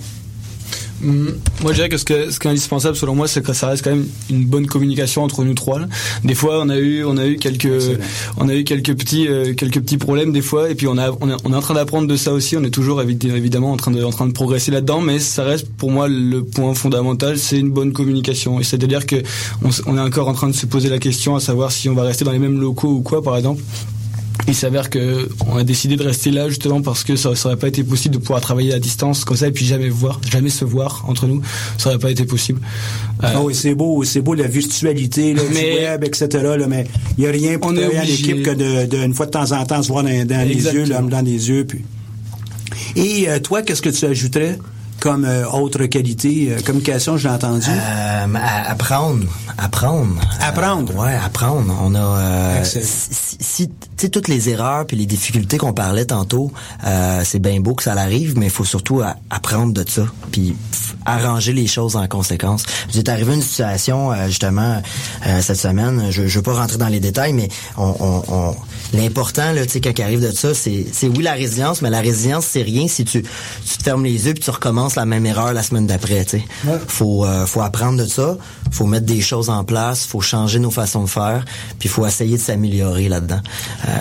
Hum, 1.04 1.34
Moi, 1.62 1.72
je 1.72 1.76
dirais 1.76 1.90
que 1.90 1.98
ce, 1.98 2.06
que 2.06 2.32
ce 2.32 2.40
qui 2.40 2.48
est 2.48 2.52
indispensable, 2.52 2.96
selon 2.96 3.14
moi, 3.16 3.28
c'est 3.28 3.44
que 3.46 3.52
ça 3.54 3.68
reste 3.68 3.84
quand 3.84 3.90
même 3.90 4.06
une 4.30 4.46
bonne 4.46 4.68
communication 4.68 5.24
entre 5.24 5.44
nous 5.44 5.54
trois. 5.54 5.80
là. 5.80 5.88
Des 6.24 6.34
fois, 6.36 6.62
on 6.62 6.70
a 6.70 6.78
eu, 6.78 7.04
on 7.04 7.18
a 7.18 7.26
eu 7.28 7.36
quelques, 7.38 7.66
Excellent. 7.66 7.98
on 8.38 8.48
a 8.50 8.56
eu 8.56 8.64
quelques 8.64 8.96
petits, 8.96 9.28
euh, 9.28 9.54
quelques 9.54 9.82
petits 9.82 9.98
problèmes 9.98 10.32
des 10.32 10.42
fois, 10.42 10.70
et 10.70 10.76
puis 10.76 10.88
on 10.88 10.98
a, 10.98 11.12
on, 11.20 11.30
est- 11.30 11.36
on 11.44 11.52
est 11.52 11.56
en 11.56 11.62
train 11.62 11.74
d'apprendre 11.74 12.08
de 12.08 12.16
ça 12.16 12.32
aussi. 12.32 12.56
On 12.56 12.64
est 12.64 12.70
toujours 12.72 13.02
évi- 13.02 13.28
évidemment 13.36 13.72
en 13.74 13.78
train 13.78 13.92
de, 13.92 14.02
en 14.04 14.12
train 14.12 14.28
de 14.28 14.32
progresser 14.34 14.72
là-dedans, 14.72 15.02
mais 15.02 15.20
ça 15.20 15.44
reste 15.44 15.68
pour 15.78 15.92
moi 15.92 16.08
le 16.08 16.44
point 16.44 16.74
fondamental, 16.74 17.38
c'est 17.38 17.60
une 17.60 17.72
bonne 17.72 17.92
communication. 17.92 18.60
Et 18.60 18.64
c'est-à-dire 18.64 19.06
que 19.06 19.18
on 19.86 19.98
est 19.98 20.02
encore 20.02 20.28
en 20.30 20.34
train 20.34 20.48
de 20.48 20.56
se 20.56 20.66
poser 20.66 20.90
la 20.90 21.00
question 21.00 21.36
à 21.36 21.40
savoir 21.40 21.72
si 21.72 21.90
on 21.90 21.96
va 21.96 22.04
rester 22.04 22.24
dans 22.24 22.32
les 22.32 22.40
mêmes 22.40 22.60
locaux 22.62 22.90
ou 22.92 23.02
quoi, 23.02 23.22
par 23.22 23.36
exemple. 23.36 23.62
Il 24.48 24.56
s'avère 24.56 24.90
que 24.90 25.30
on 25.48 25.58
a 25.58 25.64
décidé 25.64 25.96
de 25.96 26.04
rester 26.04 26.32
là 26.32 26.50
justement 26.50 26.82
parce 26.82 27.04
que 27.04 27.16
ça, 27.16 27.36
ça 27.36 27.50
aurait 27.50 27.58
pas 27.58 27.68
été 27.68 27.84
possible 27.84 28.16
de 28.16 28.20
pouvoir 28.20 28.42
travailler 28.42 28.74
à 28.74 28.80
distance 28.80 29.26
comme 29.26 29.38
ça 29.38 29.48
et 29.48 29.52
puis 29.52 29.66
jamais 29.66 29.90
voir, 29.90 30.20
jamais 30.30 30.50
se 30.50 30.66
voir 30.66 31.06
entre 31.08 31.28
nous. 31.28 31.42
Ça 31.78 31.90
aurait 31.90 32.00
pas 32.00 32.12
été 32.12 32.26
possible. 32.26 32.60
Euh, 33.24 33.28
Ah 33.36 33.42
oui, 33.42 33.54
c'est 33.56 33.76
beau, 33.76 34.04
c'est 34.04 34.22
beau 34.22 34.34
la 34.34 34.48
virtualité, 34.48 35.34
du 35.34 35.40
web, 35.40 36.04
etc. 36.04 36.28
Là, 36.58 36.68
mais 36.68 36.86
il 37.18 37.22
n'y 37.24 37.28
a 37.28 37.32
rien 37.32 37.60
pour 37.60 37.74
travailler 37.74 38.00
en 38.00 38.02
obligé. 38.02 38.24
équipe 38.32 38.44
que 38.44 38.52
de, 38.52 38.86
de, 38.88 38.98
une 38.98 39.14
fois 39.14 39.28
de 39.28 39.32
temps 39.32 39.52
en 39.52 39.64
temps 39.66 39.82
se 39.82 39.88
voir 39.88 40.04
dans, 40.04 40.26
dans 40.28 40.48
les 40.48 40.64
yeux, 40.66 40.86
l'homme 40.86 41.10
dans 41.10 41.22
les 41.22 41.50
yeux. 41.50 41.66
Puis. 41.66 41.84
Et 42.96 43.30
euh, 43.30 43.40
toi, 43.40 43.62
qu'est-ce 43.62 43.82
que 43.82 43.90
tu 43.90 44.06
ajouterais 44.06 44.58
comme 45.04 45.26
euh, 45.26 45.46
autre 45.50 45.84
qualité? 45.88 46.48
Euh, 46.52 46.62
communication, 46.62 47.18
je 47.18 47.28
l'ai 47.28 47.34
entendu. 47.34 47.68
Euh, 47.70 48.26
apprendre, 48.70 49.26
apprendre. 49.58 50.16
Apprendre. 50.40 50.94
Euh, 50.96 51.02
ouais, 51.04 51.16
apprendre. 51.16 51.76
On 51.84 51.94
a 51.94 52.00
euh, 52.00 52.64
si, 52.64 52.80
si- 52.82 53.68
tu 53.68 53.74
sais 53.98 54.10
toutes 54.10 54.30
les 54.30 54.48
erreurs 54.48 54.86
puis 54.88 54.96
les 54.96 55.06
difficultés 55.06 55.58
qu'on 55.58 55.74
parlait 55.74 56.06
tantôt, 56.06 56.54
euh, 56.86 57.22
c'est 57.26 57.40
bien 57.40 57.60
beau 57.60 57.74
que 57.76 57.84
ça 57.84 57.92
arrive, 57.94 58.38
mais 58.38 58.46
il 58.46 58.52
faut 58.52 58.64
surtout 58.64 59.02
apprendre 59.30 59.74
de 59.74 59.84
ça 59.88 60.04
puis 60.32 60.56
arranger 61.06 61.52
les 61.52 61.68
choses 61.68 61.98
en 61.98 62.08
conséquence. 62.08 62.64
J'ai 62.90 63.04
arrivé 63.10 63.34
une 63.34 63.42
situation 63.42 64.14
euh, 64.14 64.28
justement 64.28 64.82
euh, 65.28 65.42
cette 65.42 65.58
semaine. 65.60 66.08
Je, 66.12 66.28
je 66.28 66.40
veux 66.40 66.44
pas 66.44 66.54
rentrer 66.54 66.78
dans 66.78 66.88
les 66.88 67.02
détails, 67.02 67.34
mais 67.34 67.50
on, 67.78 67.94
on, 68.00 68.24
on- 68.30 68.56
l'important 68.94 69.52
là, 69.54 69.66
tu 69.66 69.72
sais, 69.74 69.82
quand 69.82 70.00
arrive 70.00 70.22
de 70.22 70.32
ça, 70.32 70.54
c'est 70.54 70.86
c'est 70.92 71.08
oui 71.08 71.24
la 71.24 71.34
résilience, 71.34 71.82
mais 71.82 71.90
la 71.90 72.00
résilience 72.02 72.46
c'est 72.46 72.62
rien 72.62 72.88
si 72.88 73.04
tu 73.06 73.22
tu 73.24 73.78
te 73.78 73.84
fermes 73.84 74.04
les 74.04 74.26
yeux 74.28 74.34
puis 74.34 74.44
tu 74.44 74.50
recommences 74.50 74.96
la 74.96 75.06
même 75.06 75.26
erreur 75.26 75.54
la 75.54 75.64
semaine 75.64 75.88
d'après. 75.88 76.24
Tu 76.26 76.38
sais, 76.40 76.44
faut 76.88 77.26
euh, 77.26 77.46
faut 77.46 77.62
apprendre 77.62 77.98
de 78.02 78.06
ça, 78.08 78.38
faut 78.72 78.86
mettre 78.86 79.06
des 79.06 79.22
choses 79.22 79.50
en 79.50 79.64
place, 79.64 80.06
faut 80.06 80.22
changer 80.22 80.60
nos 80.60 80.72
façons 80.72 81.04
de 81.04 81.10
faire, 81.10 81.44
puis 81.80 81.90
faut 81.90 82.06
essayer 82.06 82.38
de 82.38 82.42
s'améliorer 82.42 83.10
là-dedans. 83.10 83.42
Euh, 83.88 83.92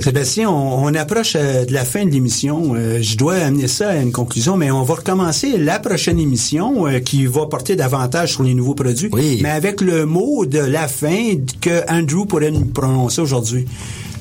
Sébastien, 0.00 0.48
on, 0.48 0.84
on 0.84 0.94
approche 0.94 1.32
euh, 1.34 1.64
de 1.64 1.72
la 1.72 1.84
fin 1.84 2.04
de 2.04 2.10
l'émission. 2.10 2.74
Euh, 2.76 3.02
je 3.02 3.16
dois 3.16 3.34
amener 3.34 3.66
ça 3.66 3.88
à 3.90 3.96
une 3.96 4.12
conclusion, 4.12 4.56
mais 4.56 4.70
on 4.70 4.84
va 4.84 4.94
recommencer 4.94 5.58
la 5.58 5.80
prochaine 5.80 6.20
émission 6.20 6.86
euh, 6.86 7.00
qui 7.00 7.26
va 7.26 7.46
porter 7.46 7.74
davantage 7.74 8.34
sur 8.34 8.44
les 8.44 8.54
nouveaux 8.54 8.74
produits, 8.76 9.08
Oui. 9.12 9.40
mais 9.42 9.50
avec 9.50 9.80
le 9.80 10.06
mot 10.06 10.46
de 10.46 10.60
la 10.60 10.86
fin 10.86 11.34
que 11.60 11.82
Andrew 11.90 12.24
pourrait 12.24 12.52
nous 12.52 12.66
prononcer 12.66 13.20
aujourd'hui. 13.20 13.66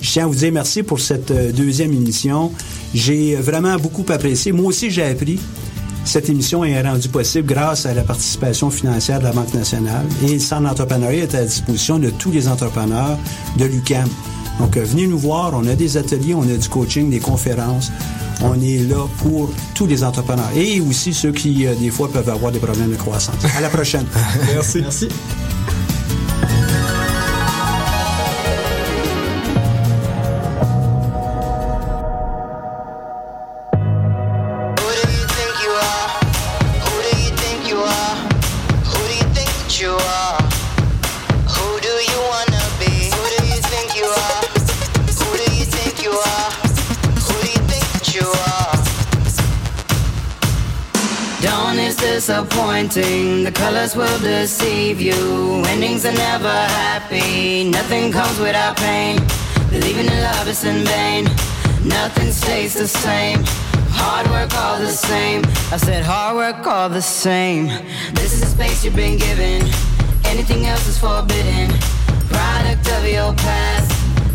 Je 0.02 0.12
tiens 0.12 0.24
à 0.24 0.28
vous 0.28 0.36
dire 0.36 0.52
merci 0.52 0.84
pour 0.84 1.00
cette 1.00 1.32
euh, 1.32 1.52
deuxième 1.52 1.94
émission. 1.94 2.52
J'ai 2.94 3.36
vraiment 3.36 3.76
beaucoup 3.78 4.06
apprécié. 4.10 4.52
Moi 4.52 4.68
aussi, 4.68 4.90
j'ai 4.90 5.04
appris. 5.04 5.40
Cette 6.06 6.30
émission 6.30 6.64
est 6.64 6.82
rendue 6.82 7.10
possible 7.10 7.48
grâce 7.54 7.86
à 7.86 7.94
la 7.94 8.02
participation 8.04 8.70
financière 8.70 9.20
de 9.20 9.26
la 9.26 9.32
Banque 9.32 9.54
nationale 9.54 10.06
et 10.26 10.34
le 10.34 10.40
Centre 10.40 10.64
d'entrepreneuriat 10.64 11.24
est 11.24 11.36
à 11.36 11.42
la 11.42 11.46
disposition 11.46 12.00
de 12.00 12.10
tous 12.10 12.32
les 12.32 12.48
entrepreneurs 12.48 13.18
de 13.58 13.66
l'UCAM. 13.66 14.08
Donc, 14.60 14.76
euh, 14.78 14.84
venez 14.84 15.08
nous 15.08 15.20
voir. 15.20 15.54
On 15.54 15.68
a 15.68 15.76
des 15.76 15.98
ateliers, 15.98 16.34
on 16.34 16.44
a 16.44 16.58
du 16.58 16.70
coaching, 16.70 17.10
des 17.10 17.20
conférences. 17.20 17.92
On 18.42 18.60
est 18.62 18.90
là 18.90 19.06
pour 19.18 19.52
tous 19.76 19.86
les 19.86 20.04
entrepreneurs 20.04 20.50
et 20.56 20.80
aussi 20.80 21.14
ceux 21.14 21.32
qui, 21.32 21.68
euh, 21.68 21.76
des 21.76 21.92
fois, 21.92 22.10
peuvent 22.10 22.30
avoir 22.30 22.52
des 22.52 22.60
problèmes 22.60 22.92
de 22.92 22.96
croissance. 22.96 23.36
À 23.58 23.62
la 23.62 23.70
prochaine. 23.70 24.06
Merci. 24.54 24.82
Merci. 24.82 25.10
Disappointing. 52.88 53.44
The 53.44 53.52
colors 53.52 53.96
will 53.96 54.20
deceive 54.20 55.02
you. 55.02 55.64
Endings 55.68 56.06
are 56.06 56.14
never 56.14 56.50
happy. 56.50 57.70
Nothing 57.70 58.12
comes 58.12 58.40
without 58.40 58.78
pain. 58.78 59.20
Believing 59.70 60.08
in 60.08 60.22
love 60.22 60.48
is 60.48 60.64
in 60.64 60.86
vain. 60.86 61.26
Nothing 61.86 62.32
stays 62.32 62.74
the 62.74 62.88
same. 62.88 63.44
Hard 63.92 64.28
work 64.30 64.54
all 64.56 64.80
the 64.80 64.92
same. 64.92 65.42
I 65.72 65.78
said 65.78 66.04
hard 66.04 66.36
work 66.36 66.66
all 66.68 66.90
the 66.90 67.02
same. 67.02 67.68
This 68.14 68.34
is 68.34 68.42
the 68.42 68.48
space 68.48 68.84
you've 68.84 68.96
been 68.96 69.18
given. 69.18 69.62
Anything 70.26 70.66
else 70.66 70.88
is 70.88 70.98
forbidden. 70.98 71.70
Product 72.30 72.88
of 72.98 73.08
your 73.08 73.34
past. 73.34 73.90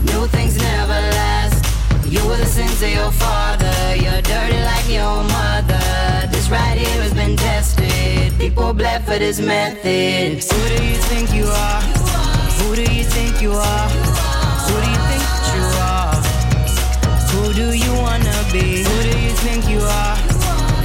New 0.07 0.27
things 0.29 0.57
never 0.59 1.01
last. 1.19 1.65
You 2.07 2.21
the 2.21 2.47
sins 2.47 2.83
of 2.83 2.91
your 2.91 3.11
father. 3.13 3.97
You're 3.97 4.23
dirty 4.23 4.61
like 4.73 4.89
your 4.89 5.23
mother. 5.39 6.29
This 6.31 6.49
right 6.51 6.79
here 6.79 7.03
has 7.03 7.15
been 7.15 7.37
tested. 7.37 7.84
People 8.45 8.75
bled 8.75 9.03
for 9.07 9.19
this 9.19 9.41
method. 9.41 10.45
Who 10.45 10.69
do 10.69 10.85
you 10.85 10.97
think 11.09 11.33
you 11.33 11.47
are? 11.47 11.81
Who 12.61 12.77
do 12.77 12.83
you 12.83 13.03
think 13.03 13.41
you 13.41 13.53
are? 13.53 13.89
Who 14.69 14.75
do 14.83 14.89
you 14.93 15.01
think 15.09 15.25
you 15.55 15.65
are? 15.81 16.15
Who 17.33 17.55
do 17.55 17.73
you 17.73 17.93
wanna 18.03 18.37
be? 18.53 18.85
Who 18.85 18.97
do 19.03 19.19
you 19.19 19.33
think 19.45 19.67
you 19.67 19.81
are? 19.81 20.17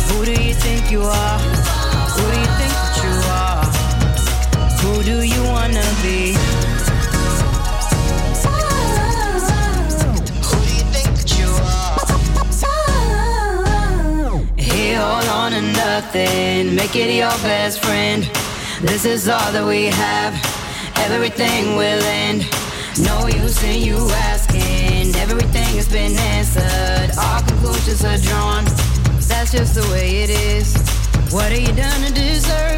Who 0.07 0.23
do 0.23 0.41
you 0.41 0.53
think 0.53 0.89
you 0.89 1.01
are? 1.01 1.39
Who 2.15 2.23
do 2.31 2.39
you 2.39 2.51
think 2.59 2.75
you 3.03 3.15
are? 3.27 3.65
Who 4.79 5.03
do 5.03 5.21
you 5.21 5.43
wanna 5.43 5.83
be? 6.01 6.48
On 15.53 15.61
to 15.61 15.61
nothing. 15.73 16.75
Make 16.75 16.95
it 16.95 17.13
your 17.15 17.29
best 17.41 17.83
friend. 17.83 18.23
This 18.81 19.05
is 19.05 19.27
all 19.27 19.51
that 19.51 19.65
we 19.65 19.85
have. 19.85 20.33
Everything 20.97 21.75
will 21.75 22.03
end. 22.03 22.41
No 23.03 23.27
use 23.27 23.63
in 23.63 23.81
you 23.81 23.97
asking. 24.31 25.15
Everything 25.15 25.75
has 25.77 25.89
been 25.89 26.15
answered. 26.35 27.17
All 27.17 27.41
conclusions 27.41 28.03
are 28.05 28.17
drawn. 28.17 28.65
That's 29.27 29.51
just 29.51 29.75
the 29.75 29.87
way 29.91 30.23
it 30.23 30.29
is. 30.29 30.75
What 31.31 31.51
are 31.51 31.59
you 31.59 31.73
done 31.73 32.01
to 32.07 32.13
deserve 32.13 32.59